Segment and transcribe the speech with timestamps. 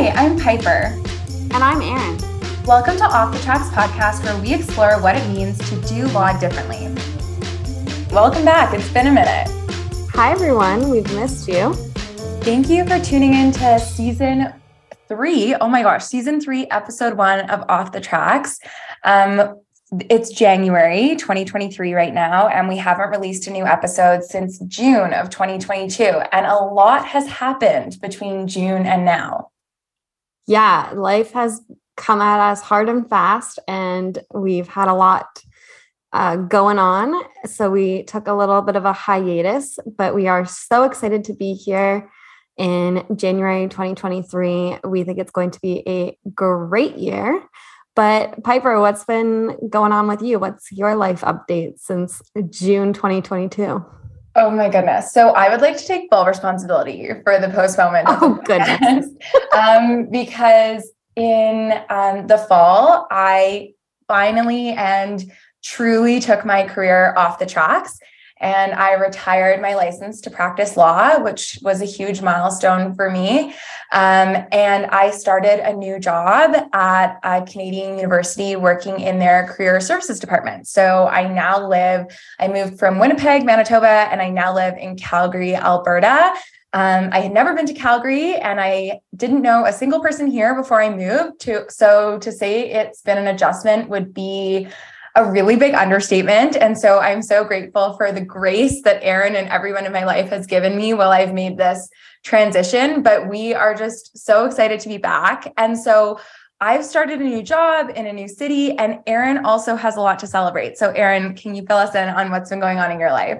[0.00, 0.94] Hi, I'm Piper.
[1.52, 2.18] And I'm Erin.
[2.64, 6.38] Welcome to Off the Tracks podcast, where we explore what it means to do law
[6.38, 6.86] differently.
[8.14, 8.72] Welcome back.
[8.72, 9.48] It's been a minute.
[10.12, 10.88] Hi, everyone.
[10.88, 11.74] We've missed you.
[12.44, 14.54] Thank you for tuning in to season
[15.08, 15.56] three.
[15.56, 18.60] Oh my gosh, season three, episode one of Off the Tracks.
[19.02, 19.60] Um,
[20.08, 25.28] it's January 2023 right now, and we haven't released a new episode since June of
[25.30, 26.04] 2022.
[26.04, 29.50] And a lot has happened between June and now.
[30.48, 31.60] Yeah, life has
[31.98, 35.26] come at us hard and fast, and we've had a lot
[36.14, 37.22] uh, going on.
[37.44, 41.34] So we took a little bit of a hiatus, but we are so excited to
[41.34, 42.10] be here
[42.56, 44.78] in January 2023.
[44.84, 47.42] We think it's going to be a great year.
[47.94, 50.38] But Piper, what's been going on with you?
[50.38, 53.84] What's your life update since June 2022?
[54.38, 55.12] Oh my goodness.
[55.12, 58.06] So I would like to take full responsibility for the postponement.
[58.08, 59.08] Oh goodness.
[59.52, 63.72] um, because in um, the fall, I
[64.06, 65.28] finally and
[65.64, 67.98] truly took my career off the tracks
[68.40, 73.54] and I retired my license to practice law, which was a huge milestone for me.
[73.92, 79.80] Um, and I started a new job at a Canadian university working in their career
[79.80, 80.68] services department.
[80.68, 82.06] So I now live,
[82.38, 86.34] I moved from Winnipeg, Manitoba, and I now live in Calgary, Alberta.
[86.74, 90.54] Um, I had never been to Calgary and I didn't know a single person here
[90.54, 94.68] before I moved to so to say it's been an adjustment would be
[95.18, 96.56] a really big understatement.
[96.56, 100.30] And so I'm so grateful for the grace that Erin and everyone in my life
[100.30, 101.90] has given me while I've made this
[102.24, 103.02] transition.
[103.02, 105.52] But we are just so excited to be back.
[105.56, 106.20] And so
[106.60, 110.18] I've started a new job in a new city, and Erin also has a lot
[110.20, 110.76] to celebrate.
[110.76, 113.38] So, Erin, can you fill us in on what's been going on in your life?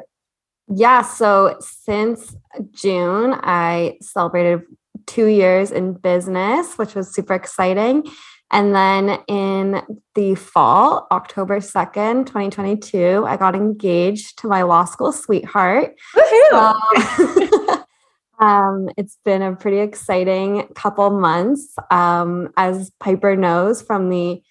[0.68, 1.02] Yeah.
[1.02, 2.36] So, since
[2.72, 4.62] June, I celebrated
[5.06, 8.04] two years in business, which was super exciting.
[8.50, 9.82] And then in
[10.14, 15.94] the fall, October 2nd, 2022, I got engaged to my law school sweetheart.
[16.14, 17.84] Woohoo!
[18.38, 21.74] um, it's been a pretty exciting couple months.
[21.90, 24.42] Um, as Piper knows from the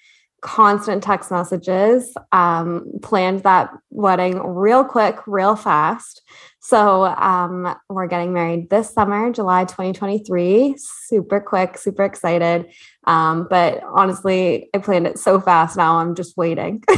[0.42, 6.22] constant text messages, um, planned that wedding real quick, real fast.
[6.60, 10.76] So um, we're getting married this summer, July 2023.
[10.78, 12.68] Super quick, super excited.
[13.08, 15.98] Um, but honestly, I planned it so fast now.
[15.98, 16.84] I'm just waiting.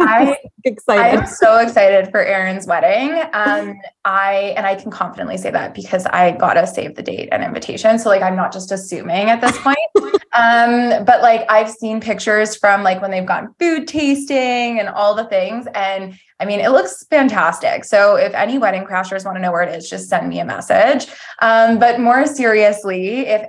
[0.00, 1.02] I excited.
[1.02, 3.22] I am so excited for Erin's wedding.
[3.32, 7.42] Um, I and I can confidently say that because I gotta save the date and
[7.42, 7.98] invitation.
[7.98, 9.78] So like I'm not just assuming at this point.
[10.32, 15.14] um, but like I've seen pictures from like when they've gone food tasting and all
[15.14, 17.84] the things, and I mean it looks fantastic.
[17.84, 20.44] So if any wedding crashers want to know where it is, just send me a
[20.44, 21.06] message.
[21.40, 23.46] Um, but more seriously, if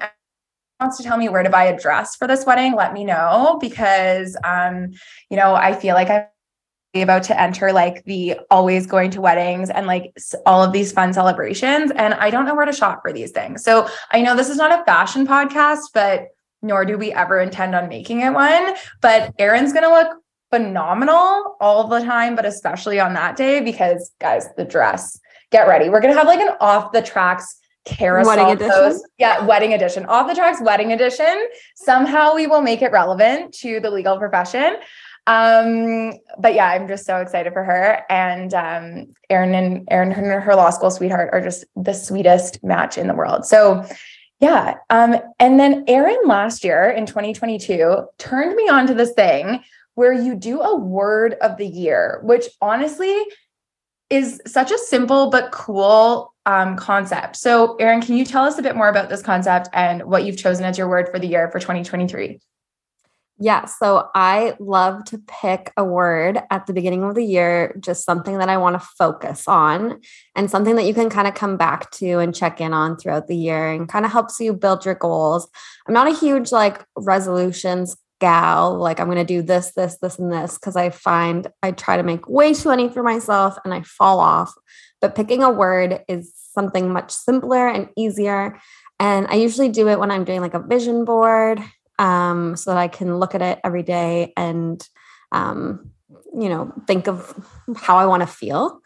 [0.82, 3.58] wants to tell me where to buy a dress for this wedding, let me know
[3.62, 4.92] because um,
[5.30, 6.26] you know, I feel like I'm
[6.96, 10.12] about to enter like the always going to weddings and like
[10.46, 13.64] all of these fun celebrations and I don't know where to shop for these things.
[13.64, 16.28] So I know this is not a fashion podcast, but
[16.62, 20.18] nor do we ever intend on making it one, but Erin's going to look
[20.52, 25.20] phenomenal all the time, but especially on that day because guys, the dress.
[25.52, 25.90] Get ready.
[25.90, 28.72] We're going to have like an off the tracks carousel wedding edition.
[28.72, 29.08] post.
[29.18, 30.06] Yeah, wedding edition.
[30.06, 31.48] Off the tracks wedding edition.
[31.76, 34.78] Somehow we will make it relevant to the legal profession.
[35.28, 38.04] Um, but yeah, I'm just so excited for her.
[38.10, 42.98] And um, Erin and Erin, her, her law school sweetheart, are just the sweetest match
[42.98, 43.46] in the world.
[43.46, 43.86] So
[44.40, 44.76] yeah.
[44.90, 50.14] Um, and then Erin last year in 2022 turned me on to this thing where
[50.14, 53.16] you do a word of the year, which honestly
[54.12, 57.38] is such a simple but cool um, concept.
[57.38, 60.38] So, Erin, can you tell us a bit more about this concept and what you've
[60.38, 62.40] chosen as your word for the year for 2023?
[63.44, 68.06] Yeah, so I love to pick a word at the beginning of the year, just
[68.06, 70.00] something that I want to focus on
[70.36, 73.28] and something that you can kind of come back to and check in on throughout
[73.28, 75.50] the year and kind of helps you build your goals.
[75.88, 80.18] I'm not a huge like resolutions gal, like I'm going to do this, this, this,
[80.18, 83.74] and this, because I find I try to make way too many for myself and
[83.74, 84.54] I fall off.
[85.02, 88.60] But picking a word is something much simpler and easier.
[89.00, 91.60] And I usually do it when I'm doing like a vision board
[92.00, 94.82] um, so that I can look at it every day and,
[95.32, 95.92] um,
[96.34, 97.34] you know, think of
[97.76, 98.80] how I want to feel.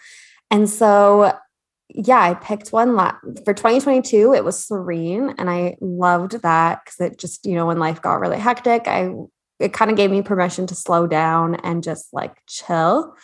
[0.50, 1.38] And so,
[1.90, 4.34] yeah, I picked one la- for 2022.
[4.34, 8.20] It was serene, and I loved that because it just, you know, when life got
[8.20, 9.12] really hectic, I
[9.60, 13.16] it kind of gave me permission to slow down and just like chill.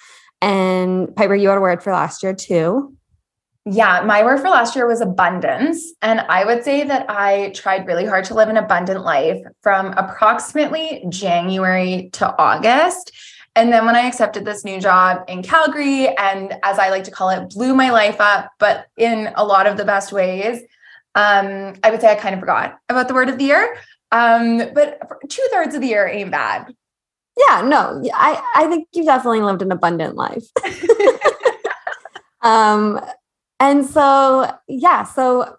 [0.41, 2.95] And Piper, you had a word for last year too.
[3.65, 5.93] Yeah, my word for last year was abundance.
[6.01, 9.93] And I would say that I tried really hard to live an abundant life from
[9.97, 13.11] approximately January to August.
[13.55, 17.11] And then when I accepted this new job in Calgary, and as I like to
[17.11, 20.61] call it, blew my life up, but in a lot of the best ways,
[21.15, 23.75] um, I would say I kind of forgot about the word of the year.
[24.13, 26.73] Um, but two thirds of the year ain't bad.
[27.37, 30.45] Yeah, no, I, I think you've definitely lived an abundant life.
[32.41, 32.99] um,
[33.59, 35.57] and so, yeah, so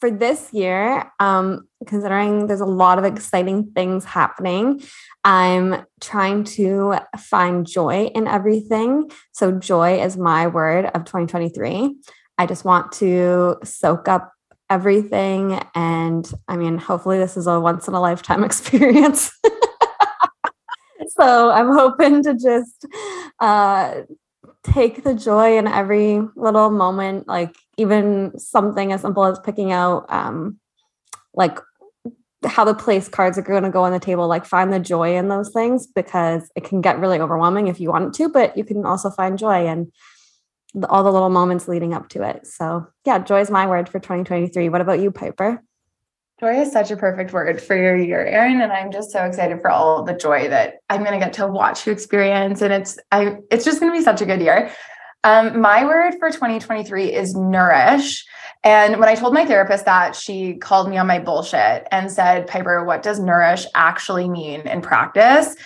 [0.00, 4.82] for this year, um, considering there's a lot of exciting things happening,
[5.24, 9.10] I'm trying to find joy in everything.
[9.32, 11.96] So, joy is my word of 2023.
[12.38, 14.32] I just want to soak up
[14.68, 15.60] everything.
[15.74, 19.30] And I mean, hopefully, this is a once in a lifetime experience.
[21.08, 22.86] so, I'm hoping to just
[23.40, 24.02] uh,
[24.72, 30.06] take the joy in every little moment, like even something as simple as picking out
[30.12, 30.58] um,
[31.34, 31.58] like
[32.44, 35.16] how the place cards are going to go on the table like find the joy
[35.16, 38.64] in those things because it can get really overwhelming if you want to but you
[38.64, 39.90] can also find joy in
[40.74, 42.46] the, all the little moments leading up to it.
[42.46, 45.62] So yeah joy is my word for 2023 what about you piper
[46.38, 49.62] Joy is such a perfect word for your year, Erin, and I'm just so excited
[49.62, 52.98] for all the joy that I'm going to get to watch you experience, and it's
[53.10, 54.70] I it's just going to be such a good year.
[55.24, 58.22] Um, my word for 2023 is nourish.
[58.64, 62.46] And when I told my therapist that, she called me on my bullshit and said,
[62.46, 65.56] Piper, what does nourish actually mean in practice?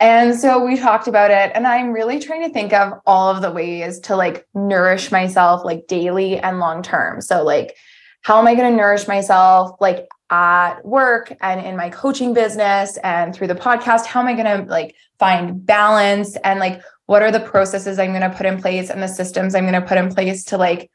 [0.00, 3.42] And so we talked about it, and I'm really trying to think of all of
[3.42, 7.20] the ways to like nourish myself, like daily and long term.
[7.20, 7.76] So, like,
[8.22, 9.76] how am I going to nourish myself?
[9.80, 14.34] Like, at work and in my coaching business and through the podcast how am i
[14.34, 18.46] going to like find balance and like what are the processes i'm going to put
[18.46, 20.90] in place and the systems i'm going to put in place to like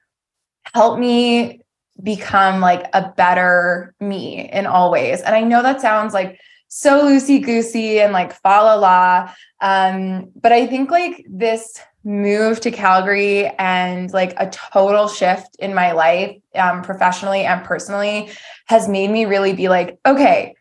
[0.74, 1.62] help me
[2.04, 5.22] become like a better me in all ways?
[5.22, 10.32] And i know that sounds like so loosey goosey and like fa la la um
[10.36, 15.92] but i think like this move to Calgary and like a total shift in my
[15.92, 18.30] life, um, professionally and personally,
[18.68, 20.56] has made me really be like, okay,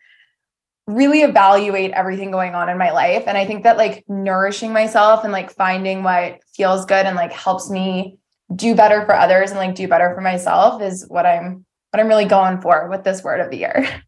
[0.86, 3.24] really evaluate everything going on in my life.
[3.26, 7.32] And I think that like nourishing myself and like finding what feels good and like
[7.32, 8.18] helps me
[8.54, 12.08] do better for others and like do better for myself is what I'm what I'm
[12.08, 13.88] really going for with this word of the year.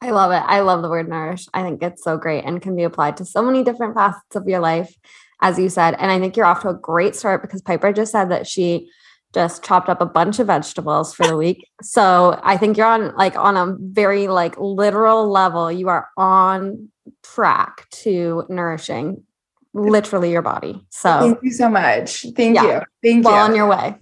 [0.00, 0.42] I love it.
[0.46, 1.46] I love the word nourish.
[1.54, 4.46] I think it's so great and can be applied to so many different facets of
[4.46, 4.94] your life
[5.44, 5.94] as you said.
[5.98, 8.90] And I think you're off to a great start because Piper just said that she
[9.34, 11.68] just chopped up a bunch of vegetables for the week.
[11.82, 16.88] So I think you're on like on a very like literal level, you are on
[17.22, 19.22] track to nourishing
[19.74, 20.80] literally your body.
[20.88, 22.24] So thank you so much.
[22.34, 22.80] Thank yeah, you.
[23.02, 23.36] Thank well you.
[23.36, 23.96] Well on your way.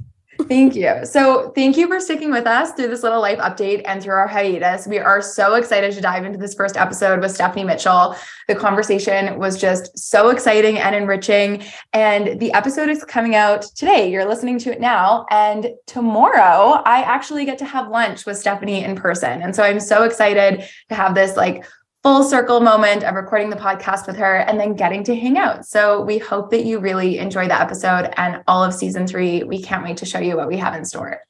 [0.49, 1.05] Thank you.
[1.05, 4.27] So, thank you for sticking with us through this little life update and through our
[4.27, 4.87] hiatus.
[4.87, 8.17] We are so excited to dive into this first episode with Stephanie Mitchell.
[8.49, 11.65] The conversation was just so exciting and enriching.
[11.93, 14.11] And the episode is coming out today.
[14.11, 15.27] You're listening to it now.
[15.31, 19.43] And tomorrow, I actually get to have lunch with Stephanie in person.
[19.43, 21.65] And so, I'm so excited to have this like
[22.03, 25.65] full circle moment of recording the podcast with her and then getting to hang out.
[25.65, 29.45] So we hope that you really enjoy the episode and all of season three.
[29.45, 31.21] We can't wait to show you what we have in store.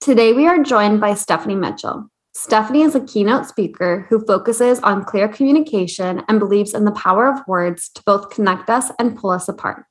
[0.00, 2.10] Today, we are joined by Stephanie Mitchell.
[2.34, 7.26] Stephanie is a keynote speaker who focuses on clear communication and believes in the power
[7.26, 9.86] of words to both connect us and pull us apart.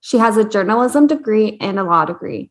[0.00, 2.50] She has a journalism degree and a law degree.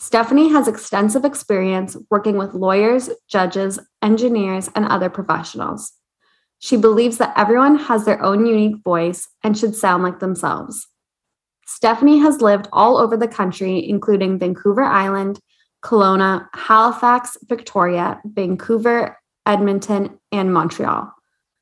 [0.00, 5.92] Stephanie has extensive experience working with lawyers, judges, engineers, and other professionals.
[6.62, 10.86] She believes that everyone has their own unique voice and should sound like themselves.
[11.66, 15.40] Stephanie has lived all over the country, including Vancouver Island,
[15.82, 21.12] Kelowna, Halifax, Victoria, Vancouver, Edmonton, and Montreal.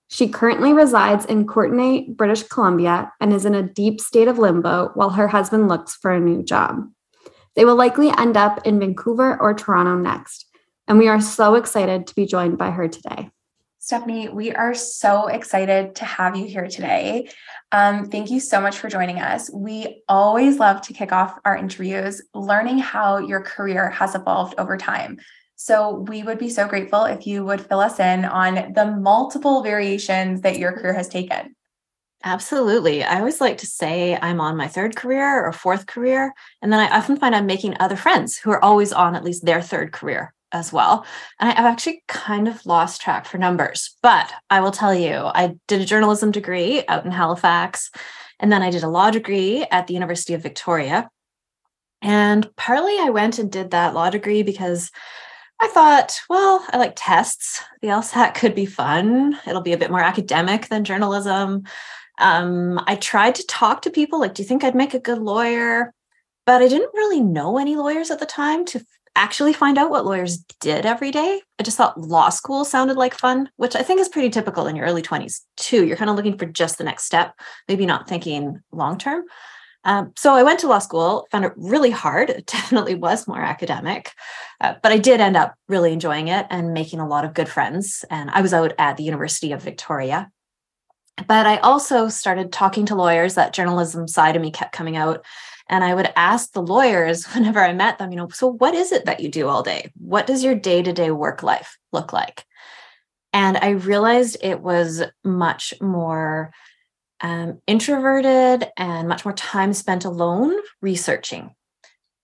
[0.08, 4.90] She currently resides in Courtenay, British Columbia, and is in a deep state of limbo
[4.92, 6.86] while her husband looks for a new job.
[7.56, 10.44] They will likely end up in Vancouver or Toronto next,
[10.86, 13.30] and we are so excited to be joined by her today.
[13.90, 17.28] Stephanie, we are so excited to have you here today.
[17.72, 19.50] Um, thank you so much for joining us.
[19.52, 24.76] We always love to kick off our interviews learning how your career has evolved over
[24.76, 25.18] time.
[25.56, 29.60] So, we would be so grateful if you would fill us in on the multiple
[29.64, 31.56] variations that your career has taken.
[32.22, 33.02] Absolutely.
[33.02, 36.32] I always like to say I'm on my third career or fourth career.
[36.62, 39.44] And then I often find I'm making other friends who are always on at least
[39.44, 41.04] their third career as well.
[41.38, 45.56] And I've actually kind of lost track for numbers, but I will tell you, I
[45.68, 47.90] did a journalism degree out in Halifax,
[48.38, 51.08] and then I did a law degree at the University of Victoria.
[52.02, 54.90] And partly I went and did that law degree because
[55.60, 57.62] I thought, well, I like tests.
[57.82, 59.38] The LSAT could be fun.
[59.46, 61.64] It'll be a bit more academic than journalism.
[62.18, 65.18] Um, I tried to talk to people like, do you think I'd make a good
[65.18, 65.92] lawyer?
[66.46, 68.84] But I didn't really know any lawyers at the time to
[69.20, 71.42] actually find out what lawyers did every day.
[71.58, 74.76] I just thought law school sounded like fun, which I think is pretty typical in
[74.76, 75.84] your early 20s too.
[75.84, 77.34] You're kind of looking for just the next step,
[77.68, 79.24] maybe not thinking long term.
[79.84, 82.30] Um, so I went to law school, found it really hard.
[82.30, 84.12] It definitely was more academic,
[84.60, 87.48] uh, but I did end up really enjoying it and making a lot of good
[87.48, 88.04] friends.
[88.10, 90.30] And I was out at the University of Victoria.
[91.26, 93.34] But I also started talking to lawyers.
[93.34, 95.26] That journalism side of me kept coming out.
[95.70, 98.92] And I would ask the lawyers whenever I met them, you know, so what is
[98.92, 99.90] it that you do all day?
[99.96, 102.44] What does your day to day work life look like?
[103.32, 106.50] And I realized it was much more
[107.20, 111.54] um, introverted and much more time spent alone researching.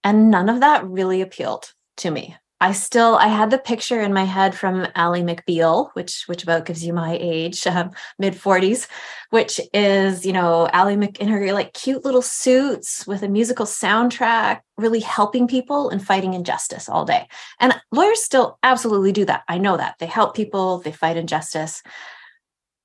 [0.03, 2.37] And none of that really appealed to me.
[2.59, 6.65] I still I had the picture in my head from Ally McBeal, which which about
[6.65, 8.89] gives you my age, um, mid forties,
[9.31, 13.67] which is you know Ally Mc in her like cute little suits with a musical
[13.67, 17.29] soundtrack, really helping people and fighting injustice all day.
[17.61, 19.43] And lawyers still absolutely do that.
[19.49, 21.83] I know that they help people, they fight injustice,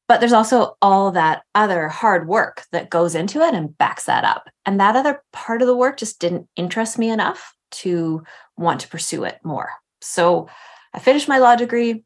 [0.09, 4.25] but there's also all that other hard work that goes into it and backs that
[4.25, 4.49] up.
[4.65, 8.23] And that other part of the work just didn't interest me enough to
[8.57, 9.71] want to pursue it more.
[10.01, 10.49] So
[10.93, 12.03] I finished my law degree.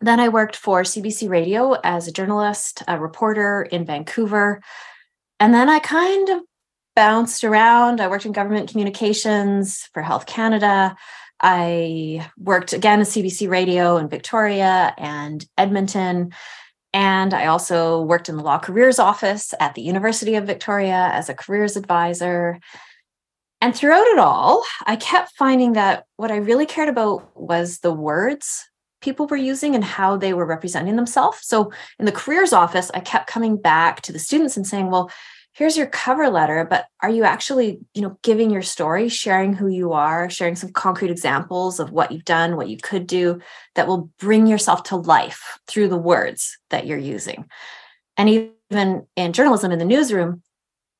[0.00, 4.62] Then I worked for CBC Radio as a journalist, a reporter in Vancouver.
[5.40, 6.40] And then I kind of
[6.94, 8.00] bounced around.
[8.00, 10.96] I worked in government communications for Health Canada.
[11.40, 16.32] I worked again at CBC Radio in Victoria and Edmonton.
[16.92, 21.28] And I also worked in the law careers office at the University of Victoria as
[21.28, 22.58] a careers advisor.
[23.60, 27.92] And throughout it all, I kept finding that what I really cared about was the
[27.92, 28.68] words
[29.00, 31.38] people were using and how they were representing themselves.
[31.42, 35.10] So in the careers office, I kept coming back to the students and saying, well,
[35.52, 39.66] here's your cover letter, but are you actually, you know, giving your story, sharing who
[39.68, 43.40] you are, sharing some concrete examples of what you've done, what you could do
[43.74, 47.44] that will bring yourself to life through the words that you're using.
[48.16, 50.42] And even in journalism in the newsroom,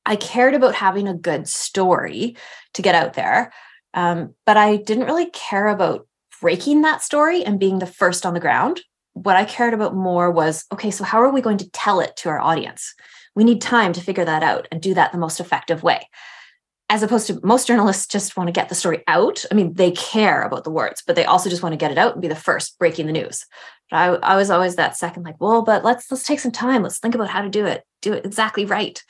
[0.05, 2.35] I cared about having a good story
[2.73, 3.51] to get out there.
[3.93, 6.07] Um, but I didn't really care about
[6.41, 8.81] breaking that story and being the first on the ground.
[9.13, 12.15] What I cared about more was okay, so how are we going to tell it
[12.17, 12.93] to our audience?
[13.35, 16.07] We need time to figure that out and do that the most effective way.
[16.91, 19.45] As opposed to most journalists just want to get the story out.
[19.51, 21.97] I mean, they care about the words, but they also just want to get it
[21.97, 23.45] out and be the first breaking the news.
[23.91, 26.83] But I, I was always that second, like, well, but let's let's take some time.
[26.83, 29.03] Let's think about how to do it, do it exactly right.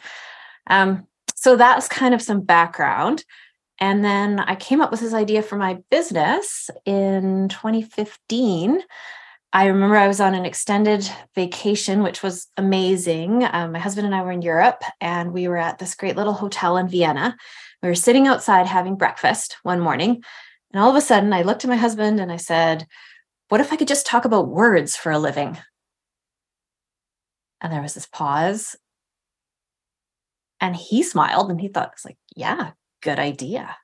[0.67, 3.23] Um, so that's kind of some background.
[3.79, 8.81] And then I came up with this idea for my business in 2015.
[9.51, 13.47] I remember I was on an extended vacation, which was amazing.
[13.51, 16.33] Um, my husband and I were in Europe, and we were at this great little
[16.33, 17.35] hotel in Vienna.
[17.81, 20.23] We were sitting outside having breakfast one morning.
[20.71, 22.85] And all of a sudden, I looked at my husband and I said,
[23.47, 25.57] What if I could just talk about words for a living?
[27.61, 28.75] And there was this pause.
[30.61, 33.75] And he smiled and he thought, it's like, yeah, good idea.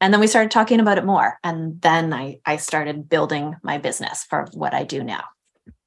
[0.00, 1.38] And then we started talking about it more.
[1.44, 5.24] And then I, I started building my business for what I do now.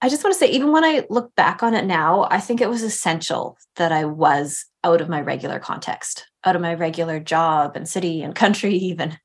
[0.02, 2.62] I just want to say, even when I look back on it now, I think
[2.62, 7.20] it was essential that I was out of my regular context, out of my regular
[7.20, 9.18] job and city and country, even,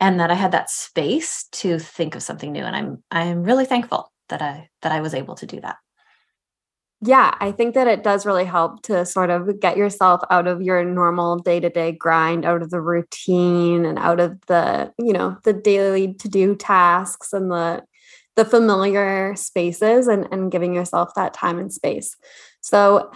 [0.00, 2.64] and that I had that space to think of something new.
[2.64, 5.76] And I'm I'm really thankful that I that I was able to do that
[7.04, 10.62] yeah, I think that it does really help to sort of get yourself out of
[10.62, 15.52] your normal day-to-day grind, out of the routine and out of the, you know, the
[15.52, 17.82] daily to-do tasks and the
[18.34, 22.16] the familiar spaces and, and giving yourself that time and space.
[22.62, 23.10] So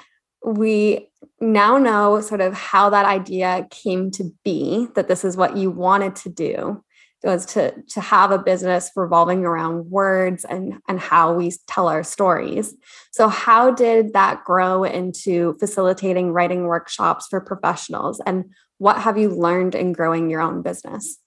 [0.45, 1.09] we
[1.41, 5.71] now know sort of how that idea came to be that this is what you
[5.71, 6.85] wanted to do
[7.27, 12.03] was to to have a business revolving around words and and how we tell our
[12.03, 12.75] stories.
[13.13, 18.21] So how did that grow into facilitating writing workshops for professionals?
[18.25, 18.47] And
[18.79, 21.19] what have you learned in growing your own business?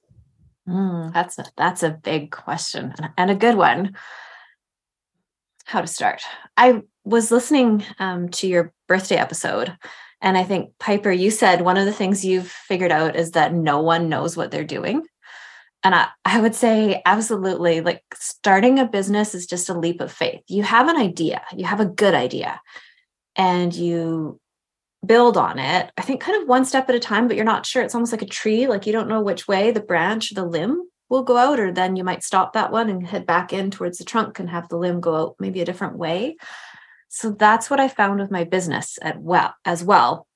[0.68, 3.96] Mm, that's a that's a big question and a good one.
[5.66, 6.24] How to start?
[6.58, 9.76] I was listening um, to your birthday episode
[10.22, 13.54] and i think piper you said one of the things you've figured out is that
[13.54, 15.04] no one knows what they're doing
[15.84, 20.12] and I, I would say absolutely like starting a business is just a leap of
[20.12, 20.42] faith.
[20.48, 22.60] You have an idea, you have a good idea,
[23.36, 24.40] and you
[25.06, 25.92] build on it.
[25.98, 27.82] I think kind of one step at a time, but you're not sure.
[27.82, 30.84] It's almost like a tree, like you don't know which way the branch, the limb
[31.10, 33.98] will go out, or then you might stop that one and head back in towards
[33.98, 36.36] the trunk and have the limb go out maybe a different way.
[37.08, 40.28] So that's what I found with my business at well as well.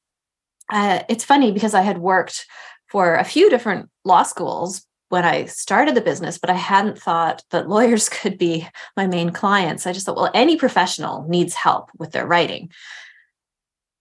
[0.71, 2.45] Uh, it's funny because I had worked
[2.89, 7.43] for a few different law schools when I started the business, but I hadn't thought
[7.51, 8.67] that lawyers could be
[8.97, 9.87] my main clients.
[9.87, 12.69] I just thought, well, any professional needs help with their writing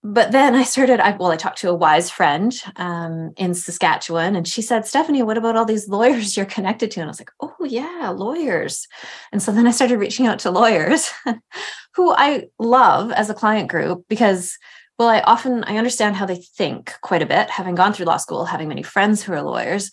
[0.05, 4.35] but then I started, I, well, I talked to a wise friend um, in Saskatchewan,
[4.35, 7.01] and she said, Stephanie, what about all these lawyers you're connected to?
[7.01, 8.89] And I was like, oh, yeah, lawyers.
[9.31, 11.13] And so then I started reaching out to lawyers
[11.95, 14.59] who I love as a client group because,
[14.99, 18.17] well, I often, I understand how they think quite a bit, having gone through law
[18.17, 19.91] school, having many friends who are lawyers.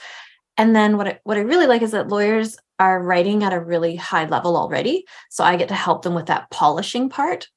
[0.60, 3.60] And then what I, what I really like is that lawyers are writing at a
[3.60, 5.06] really high level already.
[5.32, 7.48] So I get to help them with that polishing part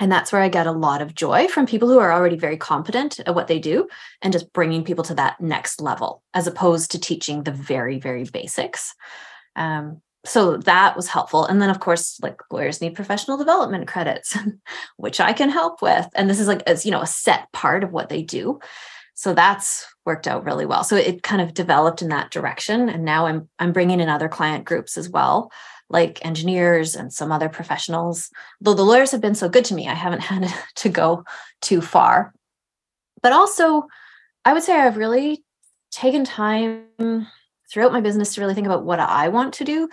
[0.00, 2.56] and that's where I get a lot of joy from people who are already very
[2.56, 3.88] competent at what they do
[4.22, 8.24] and just bringing people to that next level as opposed to teaching the very, very
[8.24, 8.94] basics.
[9.54, 11.44] Um, so that was helpful.
[11.44, 14.36] And then, of course, like lawyers need professional development credits,
[14.96, 16.08] which I can help with.
[16.14, 18.58] And this is like, as you know, a set part of what they do.
[19.14, 20.84] So that's worked out really well.
[20.84, 22.88] So it kind of developed in that direction.
[22.88, 25.50] And now I'm I'm bringing in other client groups as well
[25.90, 28.30] like engineers and some other professionals.
[28.60, 31.24] Though the lawyers have been so good to me, I haven't had to go
[31.60, 32.32] too far.
[33.22, 33.86] But also,
[34.44, 35.42] I would say I've really
[35.90, 36.86] taken time
[37.70, 39.88] throughout my business to really think about what I want to do.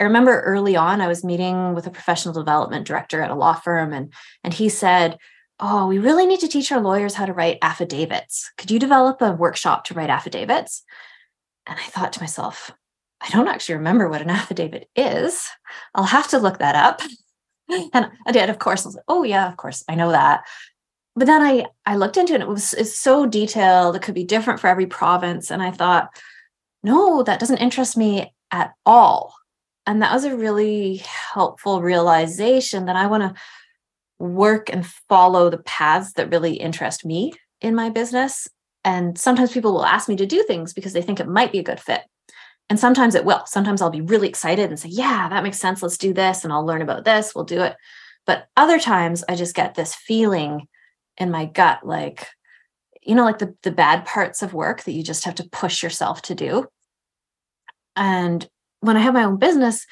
[0.00, 3.54] I remember early on, I was meeting with a professional development director at a law
[3.54, 5.18] firm, and, and he said,
[5.64, 8.50] Oh, we really need to teach our lawyers how to write affidavits.
[8.58, 10.82] Could you develop a workshop to write affidavits?
[11.68, 12.72] And I thought to myself,
[13.20, 15.48] I don't actually remember what an affidavit is.
[15.94, 17.00] I'll have to look that up.
[17.94, 18.84] and I did, of course.
[18.84, 20.42] I was like, oh yeah, of course, I know that.
[21.14, 22.40] But then I I looked into it.
[22.40, 23.94] And it was it's so detailed.
[23.94, 25.52] It could be different for every province.
[25.52, 26.08] And I thought,
[26.82, 29.36] no, that doesn't interest me at all.
[29.86, 33.40] And that was a really helpful realization that I want to
[34.18, 38.48] work and follow the paths that really interest me in my business.
[38.84, 41.58] And sometimes people will ask me to do things because they think it might be
[41.58, 42.02] a good fit.
[42.68, 43.42] And sometimes it will.
[43.46, 45.82] Sometimes I'll be really excited and say, yeah, that makes sense.
[45.82, 46.44] Let's do this.
[46.44, 47.34] And I'll learn about this.
[47.34, 47.76] We'll do it.
[48.24, 50.68] But other times I just get this feeling
[51.18, 52.28] in my gut, like,
[53.02, 55.82] you know, like the, the bad parts of work that you just have to push
[55.82, 56.66] yourself to do.
[57.96, 58.48] And
[58.80, 59.86] when I have my own business,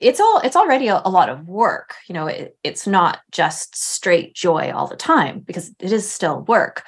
[0.00, 3.76] it's all it's already a, a lot of work you know it, it's not just
[3.76, 6.84] straight joy all the time because it is still work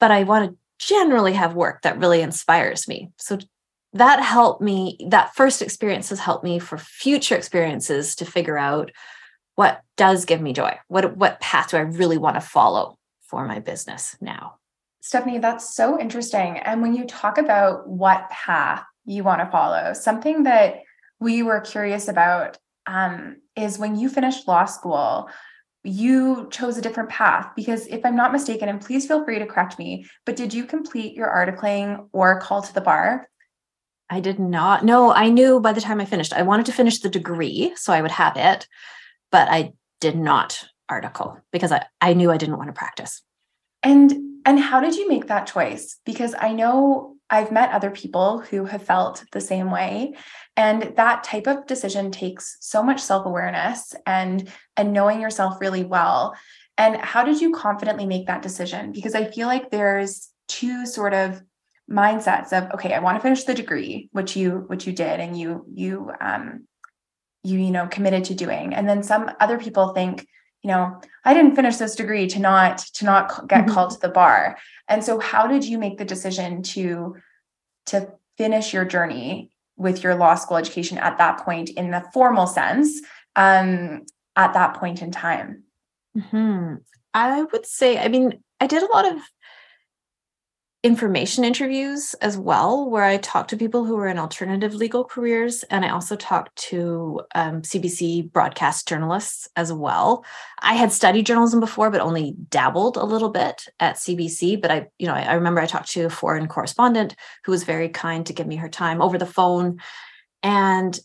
[0.00, 3.10] but i want to generally have work that really inspires me.
[3.16, 3.38] So
[3.92, 8.90] that helped me that first experience has helped me for future experiences to figure out
[9.54, 13.46] what does give me joy what what path do i really want to follow for
[13.46, 14.56] my business now.
[15.00, 16.58] Stephanie that's so interesting.
[16.58, 20.82] And when you talk about what path you want to follow something that
[21.20, 25.28] we were curious about um, is when you finished law school
[25.84, 29.46] you chose a different path because if i'm not mistaken and please feel free to
[29.46, 33.28] correct me but did you complete your articling or call to the bar
[34.10, 34.84] I did not.
[34.84, 36.32] No, I knew by the time I finished.
[36.32, 38.66] I wanted to finish the degree so I would have it,
[39.30, 43.22] but I did not article because I, I knew I didn't want to practice.
[43.82, 44.12] And
[44.46, 45.98] and how did you make that choice?
[46.06, 50.14] Because I know I've met other people who have felt the same way
[50.56, 56.34] and that type of decision takes so much self-awareness and and knowing yourself really well.
[56.76, 58.92] And how did you confidently make that decision?
[58.92, 61.42] Because I feel like there's two sort of
[61.90, 65.38] mindsets of okay i want to finish the degree which you which you did and
[65.38, 66.66] you you um
[67.42, 70.26] you you know committed to doing and then some other people think
[70.62, 73.74] you know i didn't finish this degree to not to not get mm-hmm.
[73.74, 77.16] called to the bar and so how did you make the decision to
[77.86, 82.46] to finish your journey with your law school education at that point in the formal
[82.46, 83.00] sense
[83.36, 84.02] um
[84.36, 85.62] at that point in time
[86.16, 86.74] mm-hmm.
[87.14, 89.18] i would say i mean i did a lot of
[90.88, 95.62] information interviews as well, where I talked to people who were in alternative legal careers.
[95.64, 100.24] And I also talked to um, CBC broadcast journalists as well.
[100.60, 104.60] I had studied journalism before, but only dabbled a little bit at CBC.
[104.60, 107.64] But I, you know, I, I remember I talked to a foreign correspondent who was
[107.64, 109.80] very kind to give me her time over the phone.
[110.42, 110.98] And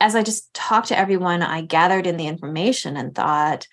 [0.00, 3.68] as I just talked to everyone, I gathered in the information and thought,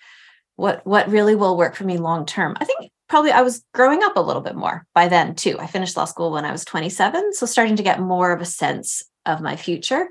[0.54, 2.56] what what really will work for me long term?
[2.60, 5.58] I think probably I was growing up a little bit more by then too.
[5.58, 8.46] I finished law school when I was 27, so starting to get more of a
[8.46, 10.08] sense of my future.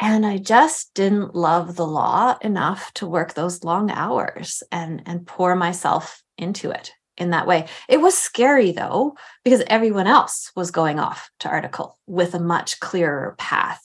[0.00, 5.26] And I just didn't love the law enough to work those long hours and and
[5.26, 6.92] pour myself into it.
[7.16, 7.66] in that way.
[7.86, 12.80] It was scary though, because everyone else was going off to article with a much
[12.80, 13.82] clearer path.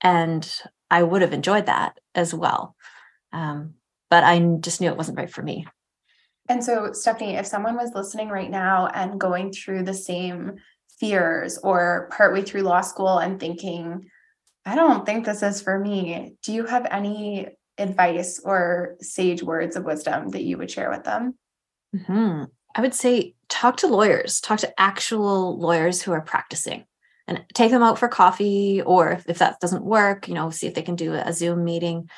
[0.00, 0.48] And
[0.90, 2.76] I would have enjoyed that as well.
[3.32, 3.74] Um,
[4.10, 5.66] but I just knew it wasn't right for me.
[6.48, 10.56] And so, Stephanie, if someone was listening right now and going through the same
[10.98, 14.08] fears or partway through law school and thinking,
[14.64, 19.76] I don't think this is for me, do you have any advice or sage words
[19.76, 21.34] of wisdom that you would share with them?
[21.94, 22.44] Mm-hmm.
[22.74, 26.84] I would say talk to lawyers, talk to actual lawyers who are practicing
[27.26, 30.66] and take them out for coffee or if, if that doesn't work, you know, see
[30.66, 32.08] if they can do a Zoom meeting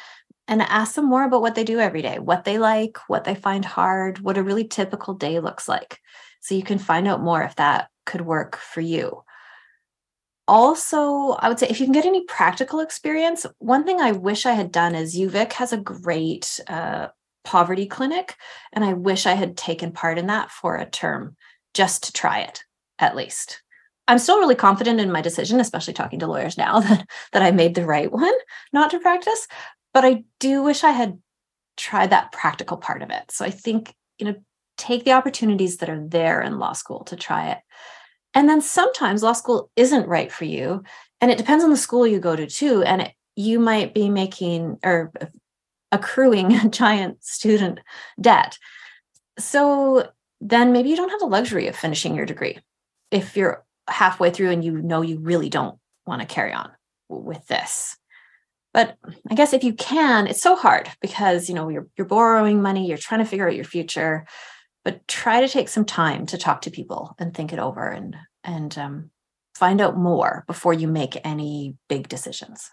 [0.49, 3.35] and ask them more about what they do every day, what they like, what they
[3.35, 5.99] find hard, what a really typical day looks like.
[6.41, 9.23] So you can find out more if that could work for you.
[10.49, 14.47] Also, I would say if you can get any practical experience, one thing I wish
[14.47, 17.09] I had done is UVic has a great uh,
[17.45, 18.35] poverty clinic,
[18.73, 21.37] and I wish I had taken part in that for a term
[21.75, 22.65] just to try it
[22.99, 23.63] at least.
[24.09, 27.53] I'm still really confident in my decision, especially talking to lawyers now that, that I
[27.53, 28.35] made the right one
[28.73, 29.47] not to practice.
[29.93, 31.19] But I do wish I had
[31.77, 33.31] tried that practical part of it.
[33.31, 34.35] So I think, you know,
[34.77, 37.59] take the opportunities that are there in law school to try it.
[38.35, 40.85] And then sometimes law school isn't right for you.
[41.21, 42.83] And it depends on the school you go to, too.
[42.83, 45.13] And it, you might be making or
[45.91, 47.81] accruing giant student
[48.21, 48.57] debt.
[49.39, 50.09] So
[50.41, 52.59] then maybe you don't have the luxury of finishing your degree
[53.11, 56.71] if you're halfway through and you know you really don't want to carry on
[57.09, 57.97] with this
[58.73, 58.97] but
[59.31, 62.87] i guess if you can it's so hard because you know you're you're borrowing money
[62.87, 64.27] you're trying to figure out your future
[64.85, 68.17] but try to take some time to talk to people and think it over and
[68.43, 69.11] and um,
[69.55, 72.71] find out more before you make any big decisions.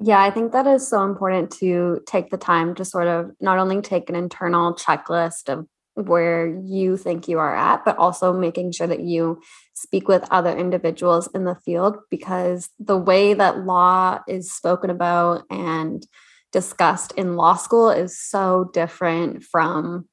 [0.00, 3.58] Yeah i think that is so important to take the time to sort of not
[3.58, 5.66] only take an internal checklist of
[6.06, 9.40] where you think you are at, but also making sure that you
[9.80, 15.42] speak with other individuals in the field because the way that law is spoken about
[15.50, 16.06] and
[16.52, 20.08] discussed in law school is so different from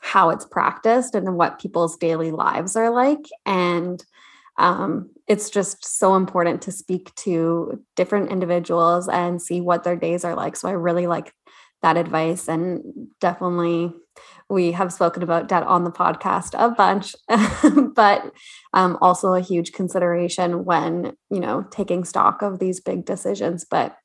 [0.00, 3.24] how it's practiced and what people's daily lives are like.
[3.44, 4.04] And
[4.58, 10.24] um, it's just so important to speak to different individuals and see what their days
[10.24, 10.56] are like.
[10.56, 11.32] So I really like
[11.82, 13.92] that advice and definitely
[14.50, 17.14] we have spoken about debt on the podcast a bunch
[17.94, 18.32] but
[18.72, 23.64] um, also a huge consideration when you know taking stock of these big decisions.
[23.68, 23.96] But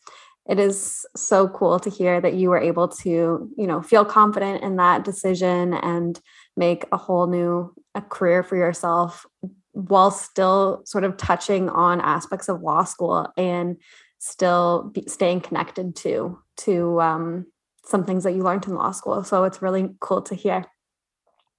[0.50, 4.64] it is so cool to hear that you were able to you know feel confident
[4.64, 6.20] in that decision and
[6.58, 9.26] make a whole new a career for yourself
[9.72, 13.78] while still sort of touching on aspects of law school and
[14.20, 17.46] still be, staying connected to to um,
[17.86, 19.24] some things that you learned in law school.
[19.24, 20.66] So it's really cool to hear.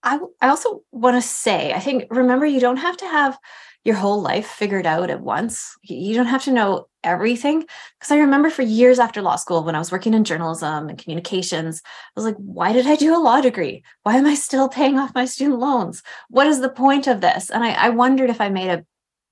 [0.03, 3.39] I, I also want to say, I think, remember, you don't have to have
[3.85, 5.77] your whole life figured out at once.
[5.83, 7.61] You don't have to know everything.
[7.61, 10.99] Because I remember for years after law school, when I was working in journalism and
[10.99, 13.83] communications, I was like, why did I do a law degree?
[14.03, 16.03] Why am I still paying off my student loans?
[16.29, 17.51] What is the point of this?
[17.51, 18.85] And I, I wondered if I made a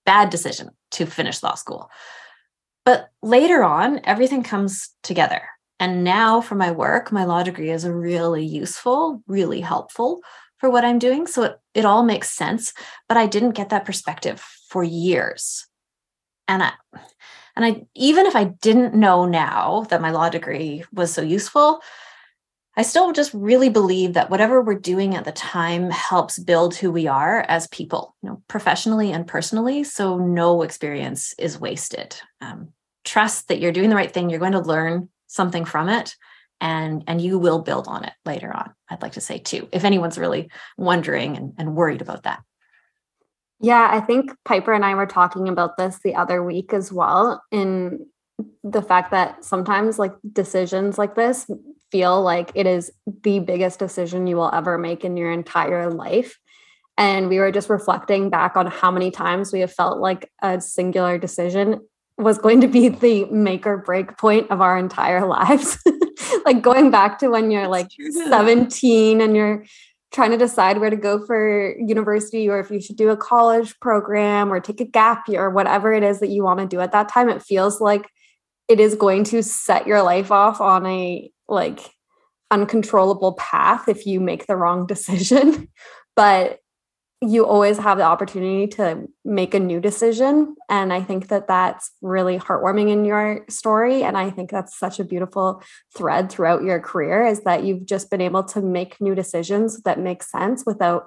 [0.05, 1.91] bad decision to finish law school.
[2.85, 5.43] But later on, everything comes together.
[5.83, 10.21] And now for my work, my law degree is really useful, really helpful
[10.59, 11.27] for what I'm doing.
[11.27, 12.73] So it, it all makes sense.
[13.09, 15.67] But I didn't get that perspective for years.
[16.47, 16.71] And I
[17.57, 21.81] and I even if I didn't know now that my law degree was so useful,
[22.77, 26.93] I still just really believe that whatever we're doing at the time helps build who
[26.93, 29.83] we are as people, you know, professionally and personally.
[29.83, 32.15] So no experience is wasted.
[32.41, 32.69] Um,
[33.03, 34.31] trust that you're doing the right thing.
[34.31, 36.15] You're going to learn something from it
[36.61, 39.85] and and you will build on it later on i'd like to say too if
[39.85, 42.43] anyone's really wondering and, and worried about that.
[43.61, 47.43] Yeah i think piper and i were talking about this the other week as well
[47.51, 48.07] in
[48.65, 51.51] the fact that sometimes like decisions like this
[51.93, 52.91] feel like it is
[53.23, 56.39] the biggest decision you will ever make in your entire life.
[56.97, 60.61] And we were just reflecting back on how many times we have felt like a
[60.61, 61.81] singular decision
[62.23, 65.79] was going to be the make or break point of our entire lives.
[66.45, 67.89] like going back to when you're like
[68.29, 69.65] 17 and you're
[70.13, 73.79] trying to decide where to go for university or if you should do a college
[73.81, 76.81] program or take a gap year or whatever it is that you want to do
[76.81, 78.09] at that time, it feels like
[78.69, 81.81] it is going to set your life off on a like
[82.51, 85.69] uncontrollable path if you make the wrong decision.
[86.15, 86.59] but
[87.23, 90.57] you always have the opportunity to make a new decision.
[90.69, 94.03] And i think that that's really heartwarming in your story.
[94.03, 95.63] And i think that's such a beautiful
[95.97, 99.99] thread throughout your career is that you've just been able to make new decisions that
[99.99, 101.07] make sense without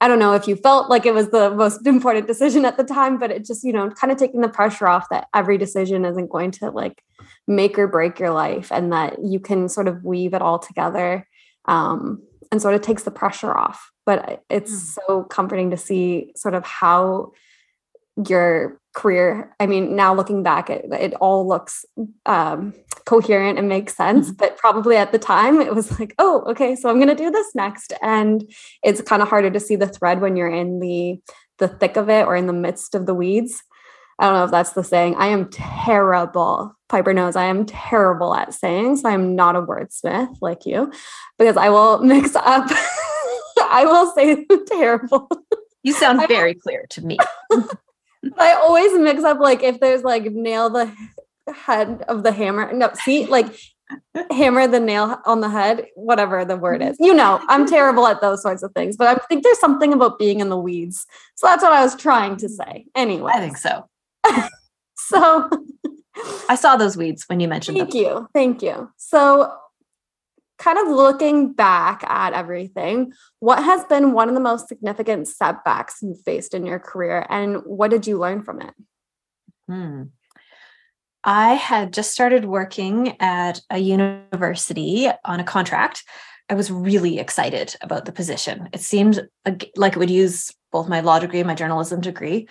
[0.00, 2.84] I don't know if you felt like it was the most important decision at the
[2.84, 6.04] time, but it just, you know, kind of taking the pressure off that every decision
[6.04, 7.02] isn't going to like
[7.46, 11.26] make or break your life and that you can sort of weave it all together
[11.66, 12.22] um,
[12.54, 13.90] and sort of takes the pressure off.
[14.06, 14.98] But it's mm.
[15.08, 17.32] so comforting to see sort of how
[18.28, 21.84] your career i mean now looking back it, it all looks
[22.26, 22.72] um,
[23.06, 24.36] coherent and makes sense mm-hmm.
[24.36, 27.28] but probably at the time it was like oh okay so i'm going to do
[27.28, 28.48] this next and
[28.84, 31.20] it's kind of harder to see the thread when you're in the
[31.58, 33.64] the thick of it or in the midst of the weeds
[34.18, 38.34] i don't know if that's the saying i am terrible piper knows i am terrible
[38.34, 40.92] at saying so i'm not a wordsmith like you
[41.38, 42.66] because i will mix up
[43.70, 45.28] i will say terrible
[45.82, 47.18] you sound very clear to me
[48.38, 50.90] I always mix up like if there's like nail the
[51.52, 52.72] head of the hammer.
[52.72, 53.54] No, see, like
[54.30, 56.96] hammer the nail on the head, whatever the word is.
[56.98, 60.18] You know, I'm terrible at those sorts of things, but I think there's something about
[60.18, 61.06] being in the weeds.
[61.34, 62.86] So that's what I was trying to say.
[62.94, 63.88] Anyway, I think so.
[64.96, 65.50] so
[66.48, 68.02] I saw those weeds when you mentioned thank them.
[68.02, 68.28] Thank you.
[68.32, 68.90] Thank you.
[68.96, 69.52] So
[70.58, 75.98] kind of looking back at everything, what has been one of the most significant setbacks
[76.00, 78.74] you've faced in your career and what did you learn from it?
[79.68, 80.02] Hmm.
[81.24, 86.04] I had just started working at a university on a contract.
[86.50, 88.68] I was really excited about the position.
[88.74, 89.26] It seemed
[89.76, 92.46] like it would use both my law degree and my journalism degree.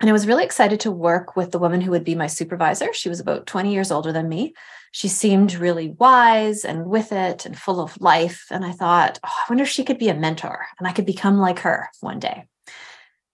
[0.00, 2.92] And I was really excited to work with the woman who would be my supervisor.
[2.92, 4.54] She was about 20 years older than me
[4.92, 8.46] she seemed really wise and with it and full of life.
[8.50, 11.06] And I thought, oh, I wonder if she could be a mentor and I could
[11.06, 12.46] become like her one day.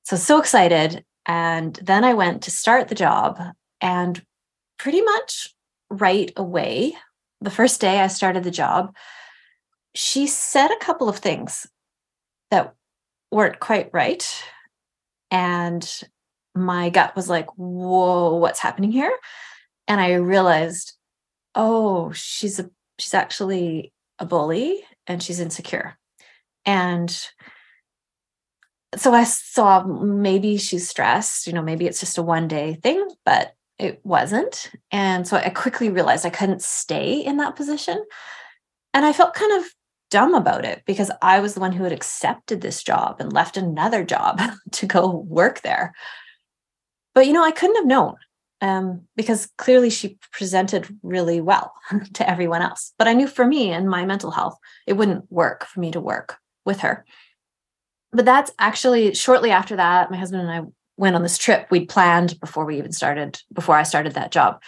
[0.05, 1.05] So, so excited.
[1.25, 3.41] And then I went to start the job
[3.81, 4.23] and
[4.79, 5.55] pretty much
[5.91, 6.95] right away,
[7.41, 8.95] the first day I started the job,
[9.95, 11.67] she said a couple of things
[12.51, 12.75] that
[13.31, 14.27] weren't quite right.
[15.31, 16.03] And
[16.57, 19.13] my gut was like, whoa, what's happening here?
[19.89, 20.97] And I realized
[21.57, 25.99] oh, she's a she's actually a bully and she's insecure.
[26.65, 27.11] And
[28.95, 33.09] so I saw maybe she's stressed, you know, maybe it's just a one day thing,
[33.25, 34.71] but it wasn't.
[34.91, 38.03] And so I quickly realized I couldn't stay in that position.
[38.95, 39.67] And I felt kind of
[40.11, 43.57] dumb about it because I was the one who had accepted this job and left
[43.57, 44.41] another job
[44.73, 45.95] to go work there.
[47.17, 48.15] But, you know, I couldn't have known
[48.61, 51.73] um, because clearly she presented really well
[52.13, 52.93] to everyone else.
[52.99, 56.01] But I knew for me and my mental health, it wouldn't work for me to
[56.01, 57.07] work with her.
[58.13, 61.89] But that's actually shortly after that, my husband and I went on this trip we'd
[61.89, 64.63] planned before we even started, before I started that job.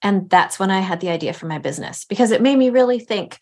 [0.00, 2.98] And that's when I had the idea for my business because it made me really
[2.98, 3.38] think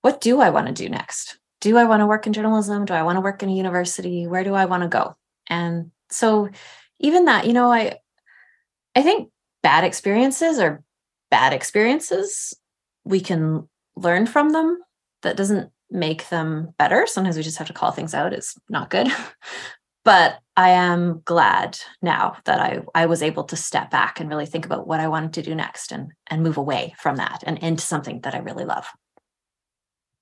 [0.00, 1.38] what do I want to do next?
[1.60, 2.86] Do I want to work in journalism?
[2.86, 4.26] Do I want to work in a university?
[4.26, 5.16] Where do I want to go?
[5.48, 6.48] And so,
[7.00, 7.98] even that, you know, I
[8.94, 9.30] I think
[9.62, 10.82] bad experiences are
[11.30, 12.54] bad experiences.
[13.04, 14.78] We can learn from them.
[15.22, 17.06] That doesn't make them better.
[17.06, 18.32] Sometimes we just have to call things out.
[18.32, 19.08] It's not good.
[20.04, 24.46] but I am glad now that I I was able to step back and really
[24.46, 27.58] think about what I wanted to do next and and move away from that and
[27.58, 28.86] into something that I really love.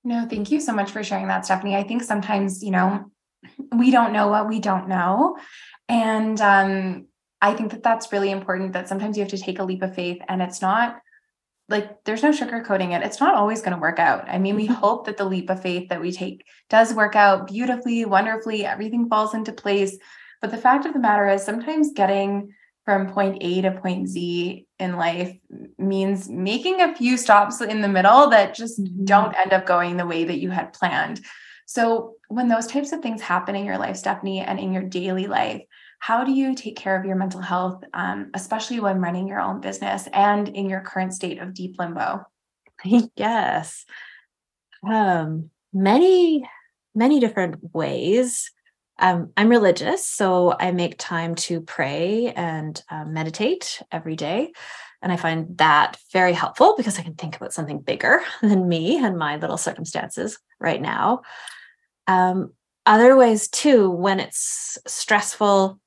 [0.03, 1.75] No, thank you so much for sharing that, Stephanie.
[1.75, 3.11] I think sometimes, you know,
[3.75, 5.37] we don't know what we don't know.
[5.89, 7.07] And um,
[7.41, 9.95] I think that that's really important that sometimes you have to take a leap of
[9.95, 11.01] faith and it's not
[11.69, 13.05] like there's no sugarcoating it.
[13.05, 14.27] It's not always going to work out.
[14.29, 17.47] I mean, we hope that the leap of faith that we take does work out
[17.47, 19.97] beautifully, wonderfully, everything falls into place.
[20.41, 22.53] But the fact of the matter is sometimes getting
[22.85, 25.35] from point A to point Z in life
[25.77, 29.03] means making a few stops in the middle that just mm-hmm.
[29.03, 31.19] don't end up going the way that you had planned.
[31.65, 35.27] So, when those types of things happen in your life, Stephanie, and in your daily
[35.27, 35.61] life,
[35.99, 39.61] how do you take care of your mental health, um, especially when running your own
[39.61, 42.25] business and in your current state of deep limbo?
[43.15, 43.85] Yes.
[44.87, 46.47] Um, many,
[46.93, 48.51] many different ways.
[48.99, 54.51] Um, I'm religious, so I make time to pray and uh, meditate every day.
[55.01, 58.97] And I find that very helpful because I can think about something bigger than me
[59.03, 61.21] and my little circumstances right now.
[62.07, 62.53] Um,
[62.85, 65.79] other ways, too, when it's stressful,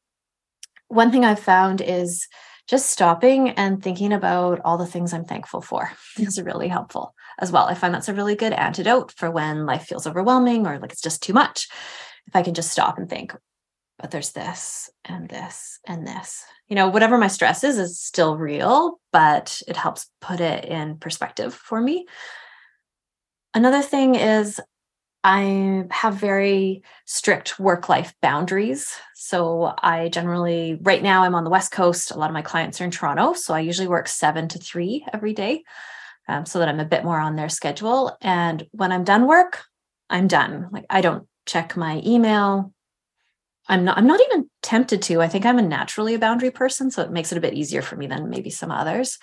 [0.88, 2.28] one thing I've found is
[2.68, 7.50] just stopping and thinking about all the things I'm thankful for is really helpful as
[7.50, 7.64] well.
[7.64, 11.02] I find that's a really good antidote for when life feels overwhelming or like it's
[11.02, 11.68] just too much.
[12.26, 13.35] If I can just stop and think,
[13.98, 16.44] but there's this and this and this.
[16.68, 20.98] You know, whatever my stress is, is still real, but it helps put it in
[20.98, 22.06] perspective for me.
[23.52, 24.61] Another thing is
[25.22, 28.94] I have very strict work life boundaries.
[29.14, 32.11] So I generally, right now, I'm on the West Coast.
[32.11, 33.35] A lot of my clients are in Toronto.
[33.35, 35.62] So I usually work seven to three every day
[36.28, 38.16] um, so that I'm a bit more on their schedule.
[38.22, 39.62] And when I'm done work,
[40.09, 40.68] I'm done.
[40.72, 42.72] Like I don't check my email.
[43.68, 45.20] I'm not I'm not even tempted to.
[45.20, 47.83] I think I'm a naturally a boundary person, so it makes it a bit easier
[47.83, 49.18] for me than maybe some others.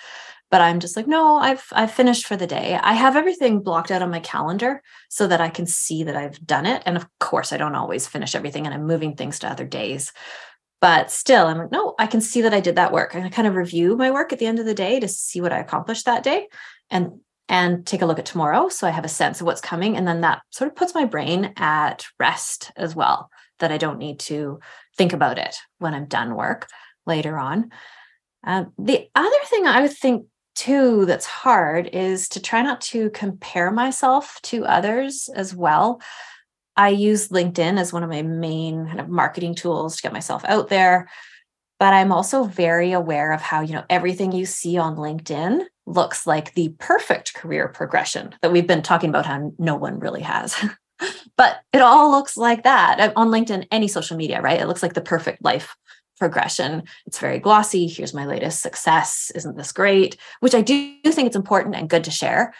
[0.50, 2.78] But I'm just like, no, I've I've finished for the day.
[2.80, 6.38] I have everything blocked out on my calendar so that I can see that I've
[6.46, 6.82] done it.
[6.84, 10.12] And of course, I don't always finish everything and I'm moving things to other days.
[10.82, 13.14] But still, I'm like, no, I can see that I did that work.
[13.14, 15.40] And I kind of review my work at the end of the day to see
[15.40, 16.48] what I accomplished that day
[16.90, 19.96] and and take a look at tomorrow so I have a sense of what's coming
[19.96, 23.98] and then that sort of puts my brain at rest as well that I don't
[23.98, 24.60] need to
[24.98, 26.68] think about it when I'm done work
[27.06, 27.70] later on.
[28.44, 33.10] Um, the other thing I would think too that's hard is to try not to
[33.10, 36.02] compare myself to others as well.
[36.76, 40.44] I use LinkedIn as one of my main kind of marketing tools to get myself
[40.44, 41.08] out there.
[41.78, 46.26] But I'm also very aware of how, you know, everything you see on LinkedIn looks
[46.26, 50.56] like the perfect career progression that we've been talking about how no one really has.
[51.36, 54.60] but it all looks like that on LinkedIn, any social media, right?
[54.60, 55.76] It looks like the perfect life
[56.18, 56.82] progression.
[57.06, 57.86] It's very glossy.
[57.86, 59.30] Here's my latest success.
[59.34, 60.16] Isn't this great?
[60.40, 62.54] Which I do think it's important and good to share.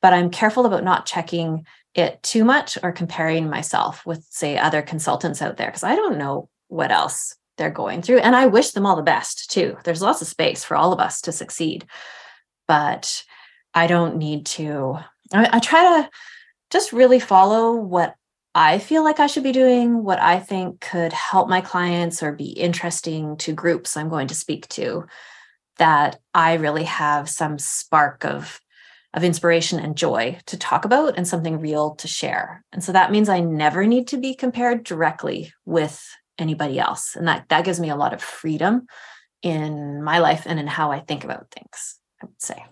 [0.00, 4.80] But I'm careful about not checking it too much or comparing myself with, say, other
[4.80, 8.18] consultants out there, because I don't know what else they're going through.
[8.18, 9.76] And I wish them all the best too.
[9.84, 11.84] There's lots of space for all of us to succeed.
[12.68, 13.24] But
[13.74, 14.98] I don't need to,
[15.32, 16.10] I, I try to
[16.70, 18.14] just really follow what
[18.54, 22.32] I feel like I should be doing, what I think could help my clients or
[22.32, 25.06] be interesting to groups I'm going to speak to,
[25.78, 28.60] that I really have some spark of,
[29.14, 32.64] of inspiration and joy to talk about and something real to share.
[32.72, 36.04] And so that means I never need to be compared directly with
[36.38, 37.14] anybody else.
[37.14, 38.86] And that, that gives me a lot of freedom
[39.42, 42.64] in my life and in how I think about things, I would say.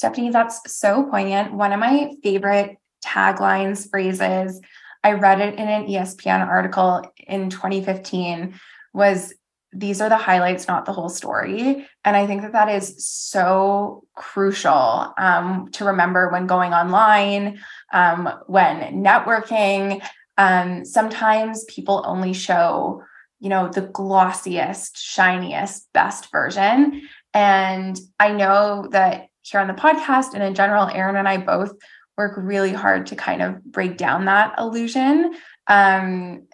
[0.00, 1.52] Stephanie, that's so poignant.
[1.52, 4.58] One of my favorite taglines, phrases,
[5.04, 8.58] I read it in an ESPN article in 2015
[8.94, 9.34] was
[9.74, 11.86] these are the highlights, not the whole story.
[12.02, 17.60] And I think that that is so crucial um, to remember when going online,
[17.92, 20.02] um, when networking.
[20.38, 23.02] Um, sometimes people only show,
[23.38, 27.02] you know, the glossiest, shiniest, best version.
[27.34, 31.72] And I know that here on the podcast and in general, Aaron and I both
[32.16, 35.34] work really hard to kind of break down that illusion.
[35.66, 36.46] Um,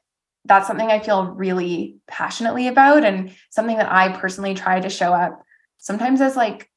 [0.45, 5.13] that's something I feel really passionately about and something that I personally try to show
[5.13, 5.43] up
[5.79, 6.71] sometimes as like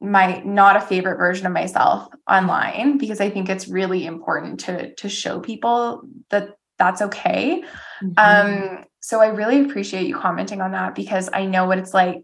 [0.00, 4.94] my not a favorite version of myself online because I think it's really important to
[4.94, 7.62] to show people that that's okay.
[8.02, 8.12] Mm-hmm.
[8.16, 12.22] Um so I really appreciate you commenting on that because I know what it's like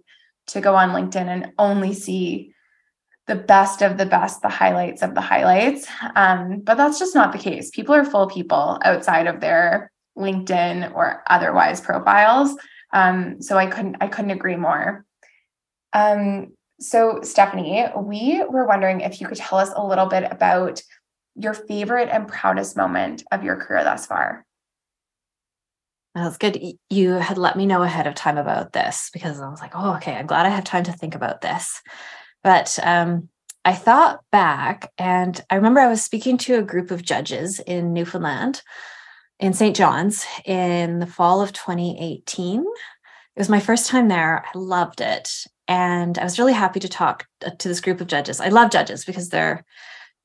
[0.49, 2.55] to go on LinkedIn and only see
[3.27, 5.87] the best of the best, the highlights of the highlights.
[6.15, 7.71] Um, but that's just not the case.
[7.71, 12.57] People are full people outside of their LinkedIn or otherwise profiles.
[12.93, 15.05] Um, so I couldn't I couldn't agree more.
[15.93, 20.83] Um, so Stephanie, we were wondering if you could tell us a little bit about
[21.35, 24.45] your favorite and proudest moment of your career thus far.
[26.15, 26.59] That's good.
[26.89, 29.97] You had let me know ahead of time about this because I was like, oh,
[29.97, 31.83] okay, I'm glad I have time to think about this.
[32.47, 33.29] But um,
[33.65, 37.93] I thought back and I remember I was speaking to a group of judges in
[37.93, 38.63] Newfoundland
[39.41, 39.75] in St.
[39.75, 42.61] John's in the fall of 2018.
[42.61, 42.67] It
[43.37, 44.45] was my first time there.
[44.47, 45.29] I loved it.
[45.67, 48.41] And I was really happy to talk uh, to this group of judges.
[48.41, 49.65] I love judges because they're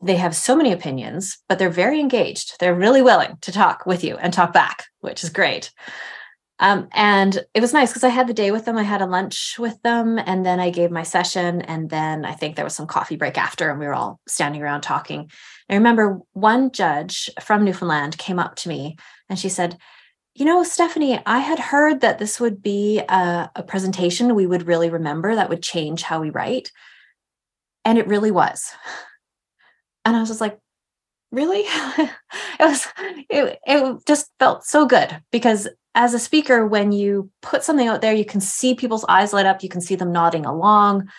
[0.04, 2.54] they have so many opinions, but they're very engaged.
[2.60, 5.72] They're really willing to talk with you and talk back, which is great.
[6.62, 8.78] Um, and it was nice because I had the day with them.
[8.78, 11.62] I had a lunch with them, and then I gave my session.
[11.62, 14.62] And then I think there was some coffee break after, and we were all standing
[14.62, 15.30] around talking.
[15.72, 18.98] I remember one judge from Newfoundland came up to me
[19.30, 19.78] and she said,
[20.36, 24.68] You know, Stephanie, I had heard that this would be a, a presentation we would
[24.68, 26.72] really remember that would change how we write.
[27.86, 28.72] And it really was.
[30.04, 30.58] And I was just like,
[31.32, 32.10] really it
[32.60, 32.88] was
[33.30, 38.02] it, it just felt so good because as a speaker, when you put something out
[38.02, 41.10] there, you can see people's eyes light up, you can see them nodding along,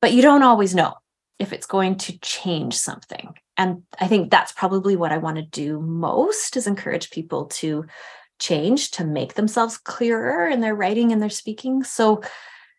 [0.00, 0.94] but you don't always know
[1.38, 3.34] if it's going to change something.
[3.56, 7.84] And I think that's probably what I want to do most is encourage people to
[8.38, 11.82] change, to make themselves clearer in their writing and their speaking.
[11.84, 12.22] So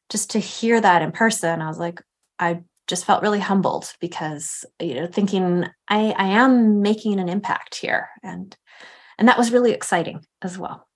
[0.09, 2.01] just to hear that in person, I was like,
[2.39, 2.61] I
[2.91, 8.09] just felt really humbled because you know thinking I I am making an impact here
[8.21, 8.55] and
[9.17, 10.87] and that was really exciting as well.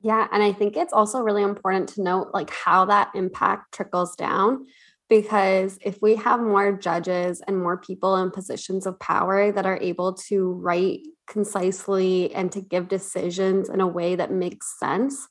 [0.00, 4.16] Yeah, and I think it's also really important to note like how that impact trickles
[4.16, 4.64] down
[5.10, 9.78] because if we have more judges and more people in positions of power that are
[9.82, 15.28] able to write concisely and to give decisions in a way that makes sense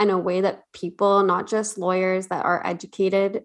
[0.00, 3.44] and a way that people not just lawyers that are educated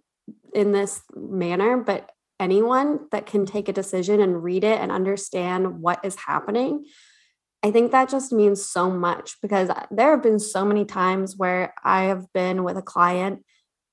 [0.53, 5.81] in this manner but anyone that can take a decision and read it and understand
[5.81, 6.85] what is happening
[7.63, 11.75] I think that just means so much because there have been so many times where
[11.83, 13.45] I have been with a client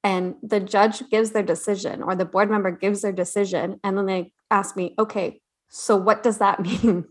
[0.03, 4.07] and the judge gives their decision or the board member gives their decision and then
[4.07, 7.05] they ask me okay so what does that mean?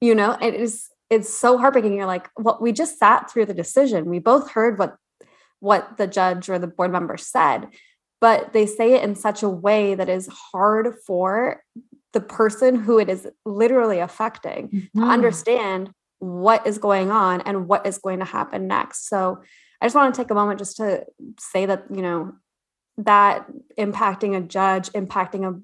[0.00, 1.94] You know it is it's so heartbreaking.
[1.94, 4.06] You're like well we just sat through the decision.
[4.06, 4.96] We both heard what
[5.60, 7.68] what the judge or the board member said
[8.20, 11.62] but they say it in such a way that is hard for
[12.12, 15.00] the person who it is literally affecting mm-hmm.
[15.00, 19.40] to understand what is going on and what is going to happen next so
[19.80, 21.06] I just want to take a moment just to
[21.38, 22.32] say that, you know,
[22.98, 23.46] that
[23.78, 25.62] impacting a judge, impacting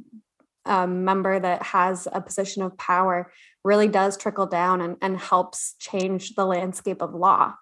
[0.66, 3.30] a, a member that has a position of power
[3.62, 7.54] really does trickle down and, and helps change the landscape of law.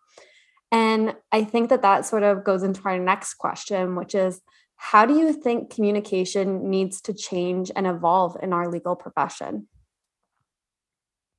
[0.71, 4.41] And I think that that sort of goes into our next question, which is
[4.85, 9.67] how do you think communication needs to change and evolve in our legal profession?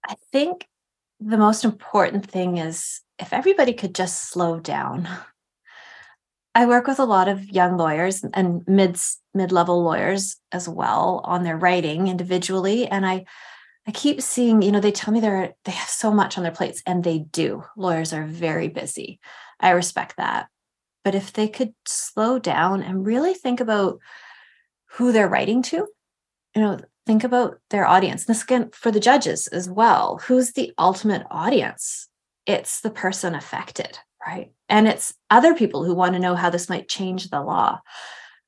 [0.03, 0.67] I think
[1.19, 5.07] the most important thing is if everybody could just slow down.
[6.55, 8.97] I work with a lot of young lawyers and mid
[9.35, 13.25] mid-level lawyers as well on their writing individually and I
[13.87, 16.51] I keep seeing, you know, they tell me they're they have so much on their
[16.51, 17.63] plates and they do.
[17.77, 19.19] Lawyers are very busy.
[19.59, 20.47] I respect that.
[21.05, 23.99] But if they could slow down and really think about
[24.93, 25.87] who they're writing to,
[26.55, 28.25] you know, think about their audience.
[28.25, 30.19] This again for the judges as well.
[30.25, 32.09] Who's the ultimate audience?
[32.47, 34.51] It's the person affected, right?
[34.67, 37.81] And it's other people who want to know how this might change the law.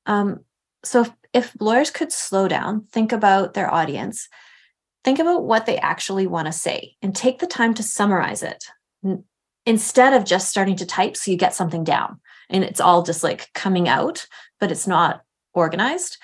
[0.06, 0.40] Um,
[0.84, 4.28] so if, if lawyers could slow down, think about their audience,
[5.04, 8.64] think about what they actually want to say, and take the time to summarize it
[9.64, 12.18] instead of just starting to type so you get something down
[12.50, 14.26] and it's all just like coming out,
[14.60, 15.22] but it's not
[15.54, 16.18] organized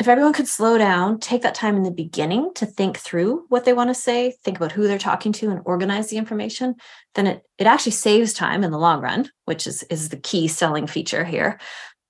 [0.00, 3.66] if everyone could slow down, take that time in the beginning to think through what
[3.66, 6.74] they want to say, think about who they're talking to and organize the information,
[7.14, 10.48] then it, it actually saves time in the long run, which is, is the key
[10.48, 11.60] selling feature here.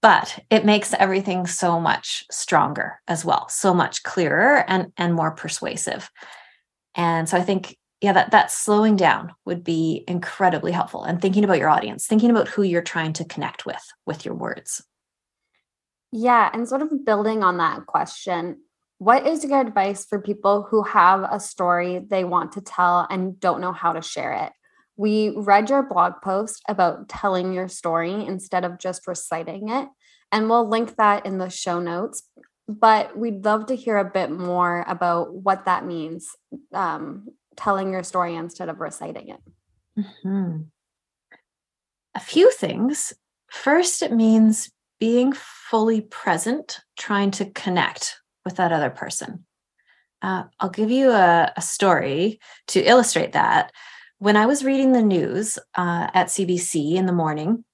[0.03, 5.33] But it makes everything so much stronger as well, so much clearer and, and more
[5.33, 6.09] persuasive.
[6.95, 11.45] And so I think, yeah, that that slowing down would be incredibly helpful and thinking
[11.45, 14.83] about your audience, thinking about who you're trying to connect with with your words.
[16.13, 16.51] Yeah.
[16.53, 18.63] And sort of building on that question,
[18.99, 23.39] what is your advice for people who have a story they want to tell and
[23.39, 24.53] don't know how to share it?
[24.97, 29.89] We read your blog post about telling your story instead of just reciting it,
[30.33, 32.23] and we'll link that in the show notes.
[32.69, 36.29] But we'd love to hear a bit more about what that means
[36.73, 37.29] um,
[37.61, 39.41] telling your story instead of reciting it.
[39.99, 40.63] Mm-hmm.
[42.15, 43.13] A few things.
[43.51, 49.45] First, it means being fully present, trying to connect with that other person.
[50.23, 53.73] Uh, I'll give you a, a, story to illustrate that.
[54.19, 57.65] When I was reading the news uh, at CBC in the morning,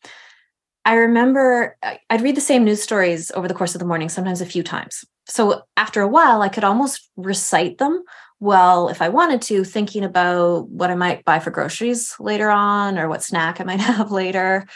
[0.84, 1.76] I remember
[2.08, 4.62] I'd read the same news stories over the course of the morning, sometimes a few
[4.62, 5.04] times.
[5.28, 8.04] So after a while, I could almost recite them
[8.40, 12.98] well if I wanted to, thinking about what I might buy for groceries later on
[12.98, 14.66] or what snack I might have later.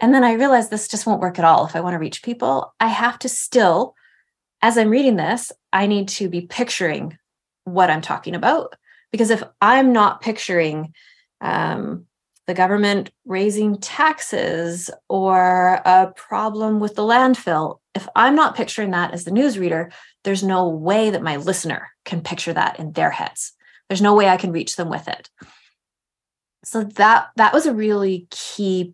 [0.00, 1.64] And then I realized this just won't work at all.
[1.64, 3.94] If I want to reach people, I have to still,
[4.60, 7.16] as I'm reading this, I need to be picturing
[7.64, 8.74] what I'm talking about.
[9.12, 10.94] Because if I'm not picturing
[11.40, 12.06] um,
[12.52, 19.14] the government raising taxes or a problem with the landfill, if I'm not picturing that
[19.14, 19.90] as the newsreader,
[20.22, 23.54] there's no way that my listener can picture that in their heads.
[23.88, 25.30] There's no way I can reach them with it.
[26.62, 28.92] So that that was a really key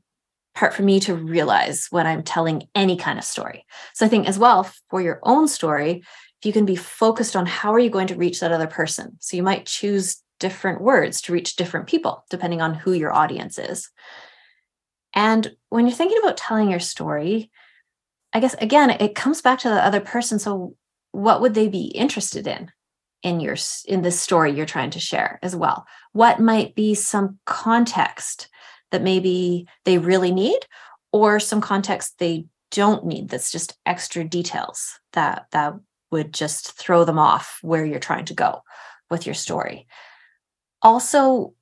[0.54, 3.66] part for me to realize when I'm telling any kind of story.
[3.92, 6.04] So I think as well for your own story,
[6.40, 9.16] if you can be focused on how are you going to reach that other person.
[9.18, 13.59] So you might choose different words to reach different people depending on who your audience
[13.59, 13.91] is.
[15.14, 17.51] And when you're thinking about telling your story,
[18.32, 20.74] I guess again it comes back to the other person so
[21.12, 22.70] what would they be interested in
[23.22, 25.86] in your in this story you're trying to share as well?
[26.12, 28.49] What might be some context
[28.91, 30.61] that maybe they really need
[31.12, 35.74] or some context they don't need that's just extra details that that
[36.11, 38.62] would just throw them off where you're trying to go
[39.11, 39.86] with your story
[40.82, 41.54] also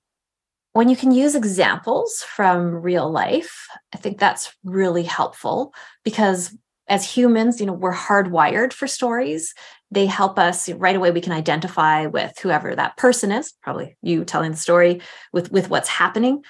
[0.72, 5.72] when you can use examples from real life i think that's really helpful
[6.04, 6.56] because
[6.88, 9.54] as humans you know we're hardwired for stories.
[9.90, 14.24] They help us right away we can identify with whoever that person is probably you
[14.24, 15.00] telling the story
[15.32, 16.42] with with what's happening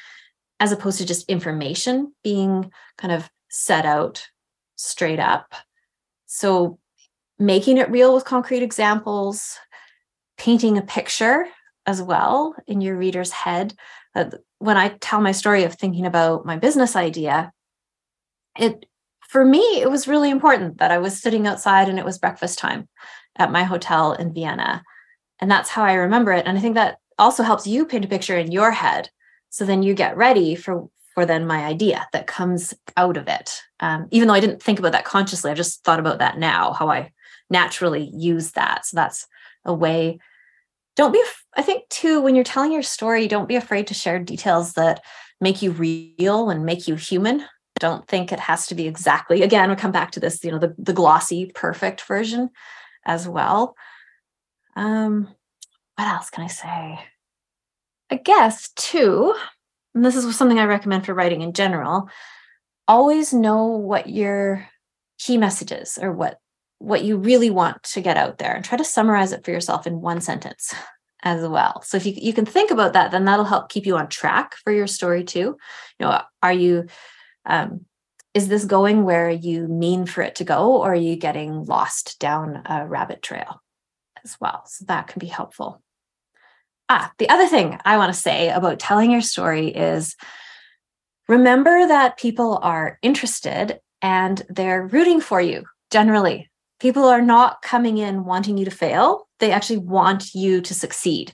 [0.59, 4.27] as opposed to just information being kind of set out
[4.77, 5.55] straight up.
[6.27, 6.79] So
[7.39, 9.59] making it real with concrete examples
[10.39, 11.47] painting a picture
[11.87, 13.75] as well in your reader's head
[14.59, 17.53] when i tell my story of thinking about my business idea
[18.59, 18.87] it
[19.21, 22.59] for me it was really important that i was sitting outside and it was breakfast
[22.59, 22.89] time
[23.39, 24.83] at my hotel in Vienna.
[25.39, 26.47] And that's how I remember it.
[26.47, 29.11] And I think that also helps you paint a picture in your head.
[29.51, 33.63] So then you get ready for for then my idea that comes out of it.
[33.81, 36.75] Um, even though I didn't think about that consciously, I've just thought about that now,
[36.75, 37.11] how I
[37.49, 38.85] naturally use that.
[38.85, 39.27] So that's
[39.65, 40.19] a way.
[40.97, 41.23] Don't be,
[41.55, 45.05] I think too, when you're telling your story, don't be afraid to share details that
[45.41, 47.45] make you real and make you human.
[47.79, 50.59] Don't think it has to be exactly, again, we'll come back to this, you know,
[50.59, 52.49] the, the glossy, perfect version
[53.05, 53.77] as well.
[54.75, 55.29] Um,
[55.97, 56.99] what else can I say?
[58.11, 59.35] I guess too,
[59.95, 62.09] and this is something I recommend for writing in general,
[62.89, 64.67] always know what your
[65.19, 66.39] key messages or what
[66.79, 69.87] what you really want to get out there and try to summarize it for yourself
[69.87, 70.75] in one sentence
[71.23, 71.83] as well.
[71.83, 74.55] So if you, you can think about that, then that'll help keep you on track
[74.63, 75.57] for your story too.
[75.99, 76.87] You know, are you
[77.47, 77.87] um,
[78.37, 82.19] is this going where you mean for it to go or are you getting lost
[82.19, 83.63] down a rabbit trail
[84.23, 85.83] as well so that can be helpful
[86.91, 90.17] ah the other thing i want to say about telling your story is
[91.29, 96.51] remember that people are interested and they're rooting for you generally
[96.81, 101.33] people are not coming in wanting you to fail they actually want you to succeed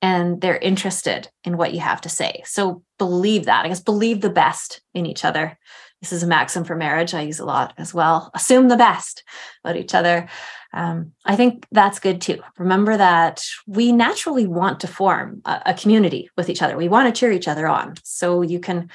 [0.00, 4.20] and they're interested in what you have to say so believe that i guess believe
[4.20, 5.58] the best in each other
[6.02, 8.30] this is a maxim for marriage I use a lot as well.
[8.34, 9.22] Assume the best
[9.62, 10.28] about each other.
[10.74, 12.40] Um, I think that's good too.
[12.58, 16.76] Remember that we naturally want to form a, a community with each other.
[16.76, 17.94] We want to cheer each other on.
[18.02, 18.90] So you can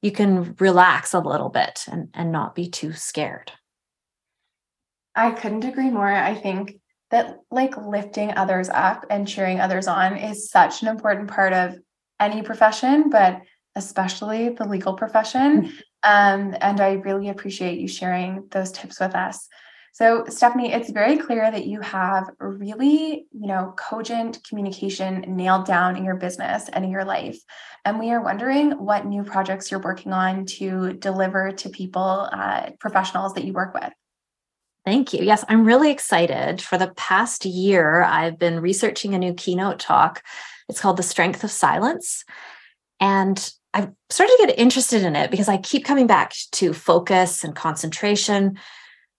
[0.00, 3.52] you can relax a little bit and, and not be too scared.
[5.16, 6.12] I couldn't agree more.
[6.12, 6.78] I think
[7.10, 11.78] that like lifting others up and cheering others on is such an important part of
[12.20, 13.40] any profession, but
[13.74, 15.72] especially the legal profession.
[16.02, 19.48] Um, and I really appreciate you sharing those tips with us.
[19.92, 25.96] So, Stephanie, it's very clear that you have really, you know, cogent communication nailed down
[25.96, 27.38] in your business and in your life.
[27.84, 32.70] And we are wondering what new projects you're working on to deliver to people, uh,
[32.78, 33.92] professionals that you work with.
[34.86, 35.24] Thank you.
[35.24, 36.62] Yes, I'm really excited.
[36.62, 40.22] For the past year, I've been researching a new keynote talk.
[40.68, 42.24] It's called The Strength of Silence.
[43.00, 47.42] And I've started to get interested in it because I keep coming back to focus
[47.42, 48.58] and concentration.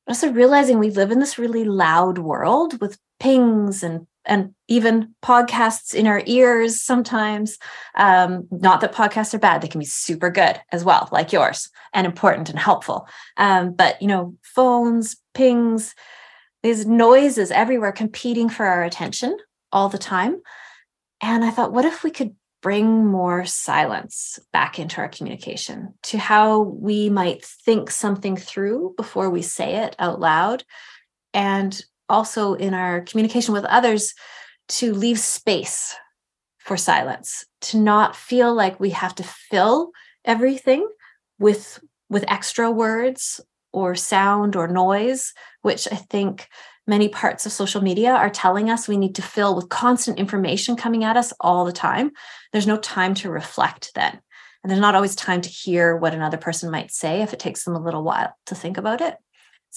[0.07, 5.93] Also realizing we live in this really loud world with pings and and even podcasts
[5.93, 7.57] in our ears sometimes.
[7.95, 11.69] Um, not that podcasts are bad; they can be super good as well, like yours,
[11.93, 13.07] and important and helpful.
[13.37, 15.95] Um, but you know, phones, pings,
[16.63, 19.37] these noises everywhere competing for our attention
[19.71, 20.41] all the time.
[21.21, 26.17] And I thought, what if we could bring more silence back into our communication to
[26.17, 30.63] how we might think something through before we say it out loud
[31.33, 34.13] and also in our communication with others
[34.69, 35.95] to leave space
[36.57, 39.91] for silence to not feel like we have to fill
[40.25, 40.87] everything
[41.39, 41.79] with
[42.09, 43.39] with extra words
[43.71, 46.47] or sound or noise which i think
[46.87, 50.75] many parts of social media are telling us we need to fill with constant information
[50.75, 52.11] coming at us all the time.
[52.53, 54.19] There's no time to reflect then.
[54.63, 57.63] And there's not always time to hear what another person might say if it takes
[57.63, 59.15] them a little while to think about it.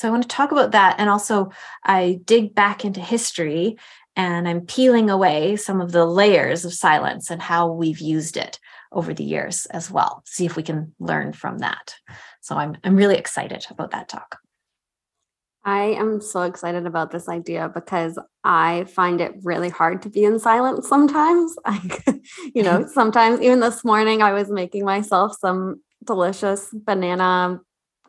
[0.00, 0.94] So I want to talk about that.
[0.98, 1.50] And also,
[1.84, 3.76] I dig back into history
[4.16, 8.58] and I'm peeling away some of the layers of silence and how we've used it
[8.92, 10.22] over the years as well.
[10.24, 11.96] See if we can learn from that.
[12.40, 14.38] So I'm, I'm really excited about that talk.
[15.66, 20.24] I am so excited about this idea because I find it really hard to be
[20.24, 21.54] in silence sometimes.
[21.66, 22.02] Like,
[22.54, 27.60] you know, sometimes even this morning I was making myself some delicious banana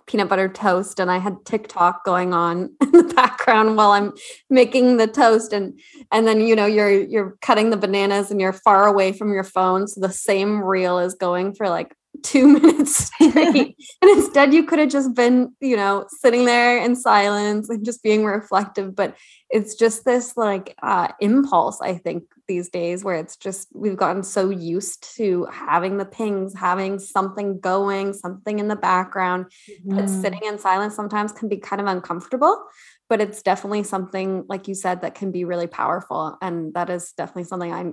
[0.08, 4.14] peanut butter toast and I had TikTok going on in the background while I'm
[4.50, 5.80] making the toast and
[6.12, 9.44] and then you know you're you're cutting the bananas and you're far away from your
[9.44, 13.76] phone so the same reel is going for like two minutes straight.
[14.02, 18.04] and instead, you could have just been, you know, sitting there in silence and just
[18.04, 18.96] being reflective.
[18.96, 19.16] But
[19.50, 24.24] it's just this like uh, impulse, I think, these days where it's just we've gotten
[24.24, 29.46] so used to having the pings, having something going, something in the background.
[29.86, 29.98] Mm.
[29.98, 32.66] That sitting in silence sometimes can be kind of uncomfortable
[33.10, 37.12] but it's definitely something like you said that can be really powerful and that is
[37.12, 37.92] definitely something i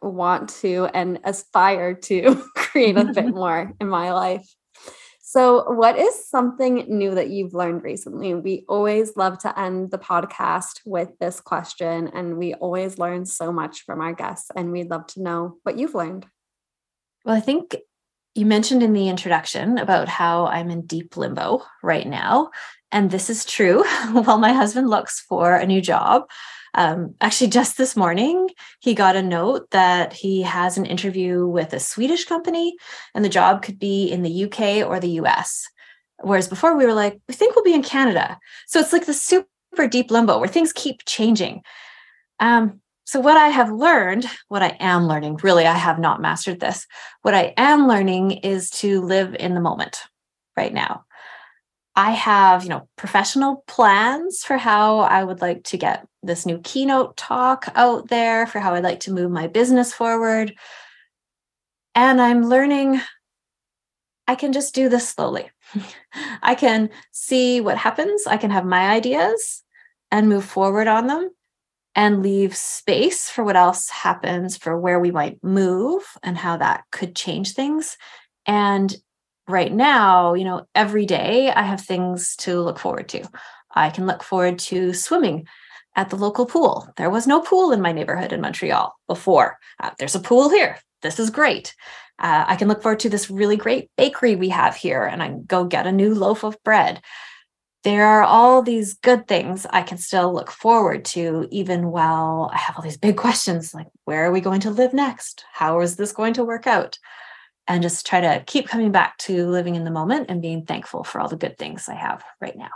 [0.00, 4.46] want to and aspire to create a bit more in my life
[5.20, 9.98] so what is something new that you've learned recently we always love to end the
[9.98, 14.90] podcast with this question and we always learn so much from our guests and we'd
[14.90, 16.26] love to know what you've learned
[17.24, 17.76] well i think
[18.34, 22.50] you mentioned in the introduction about how I'm in deep limbo right now.
[22.90, 26.24] And this is true while my husband looks for a new job.
[26.74, 28.48] Um, actually, just this morning,
[28.80, 32.74] he got a note that he has an interview with a Swedish company
[33.14, 35.66] and the job could be in the UK or the US.
[36.22, 38.38] Whereas before we were like, we think we'll be in Canada.
[38.66, 41.62] So it's like the super deep limbo where things keep changing.
[42.40, 46.60] Um, so, what I have learned, what I am learning, really, I have not mastered
[46.60, 46.86] this.
[47.22, 49.98] What I am learning is to live in the moment
[50.56, 51.04] right now.
[51.94, 56.58] I have, you know, professional plans for how I would like to get this new
[56.58, 60.54] keynote talk out there, for how I'd like to move my business forward.
[61.94, 63.00] And I'm learning
[64.28, 65.50] I can just do this slowly.
[66.42, 69.62] I can see what happens, I can have my ideas
[70.10, 71.30] and move forward on them
[71.94, 76.84] and leave space for what else happens for where we might move and how that
[76.90, 77.98] could change things.
[78.46, 78.94] And
[79.48, 83.28] right now, you know, every day I have things to look forward to.
[83.74, 85.46] I can look forward to swimming
[85.94, 86.88] at the local pool.
[86.96, 89.58] There was no pool in my neighborhood in Montreal before.
[89.80, 90.78] Uh, there's a pool here.
[91.02, 91.74] This is great.
[92.18, 95.28] Uh, I can look forward to this really great bakery we have here and I
[95.28, 97.02] can go get a new loaf of bread
[97.84, 102.58] there are all these good things I can still look forward to, even while I
[102.58, 105.44] have all these big questions like, where are we going to live next?
[105.52, 106.98] How is this going to work out?
[107.68, 111.04] And just try to keep coming back to living in the moment and being thankful
[111.04, 112.70] for all the good things I have right now.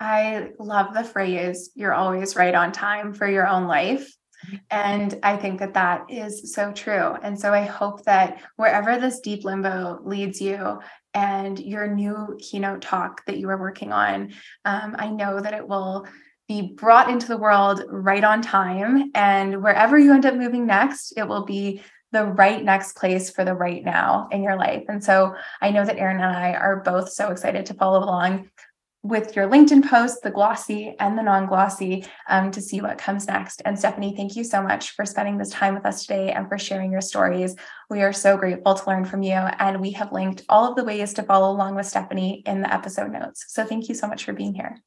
[0.00, 4.10] I love the phrase, you're always right on time for your own life.
[4.70, 7.14] And I think that that is so true.
[7.22, 10.80] And so I hope that wherever this deep limbo leads you
[11.12, 14.32] and your new keynote talk that you are working on,
[14.64, 16.06] um, I know that it will
[16.48, 19.10] be brought into the world right on time.
[19.14, 21.82] And wherever you end up moving next, it will be
[22.12, 24.84] the right next place for the right now in your life.
[24.88, 28.48] And so I know that Erin and I are both so excited to follow along
[29.02, 33.26] with your LinkedIn post, the glossy and the non glossy, um, to see what comes
[33.26, 33.62] next.
[33.64, 36.58] And Stephanie, thank you so much for spending this time with us today and for
[36.58, 37.56] sharing your stories.
[37.88, 39.32] We are so grateful to learn from you.
[39.32, 42.72] And we have linked all of the ways to follow along with Stephanie in the
[42.72, 43.46] episode notes.
[43.48, 44.78] So thank you so much for being here.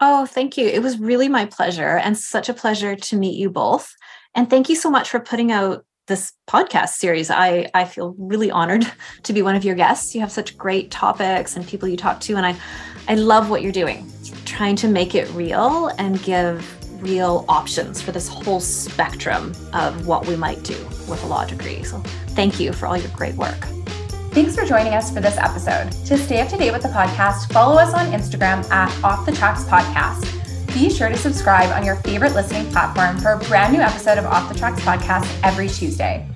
[0.00, 0.66] Oh, thank you.
[0.66, 3.94] It was really my pleasure and such a pleasure to meet you both.
[4.34, 7.30] And thank you so much for putting out this podcast series.
[7.30, 8.90] I, I feel really honored
[9.22, 10.14] to be one of your guests.
[10.14, 12.34] You have such great topics and people you talk to.
[12.34, 12.56] And I
[13.08, 14.10] I love what you're doing,
[14.44, 16.64] trying to make it real and give
[17.02, 20.78] real options for this whole spectrum of what we might do
[21.08, 21.82] with a law degree.
[21.82, 21.98] So
[22.28, 23.66] thank you for all your great work.
[24.32, 25.90] Thanks for joining us for this episode.
[26.06, 29.32] To stay up to date with the podcast, follow us on Instagram at Off the
[29.32, 30.24] Tracks Podcast.
[30.72, 34.24] Be sure to subscribe on your favorite listening platform for a brand new episode of
[34.24, 36.26] Off the Tracks Podcast every Tuesday.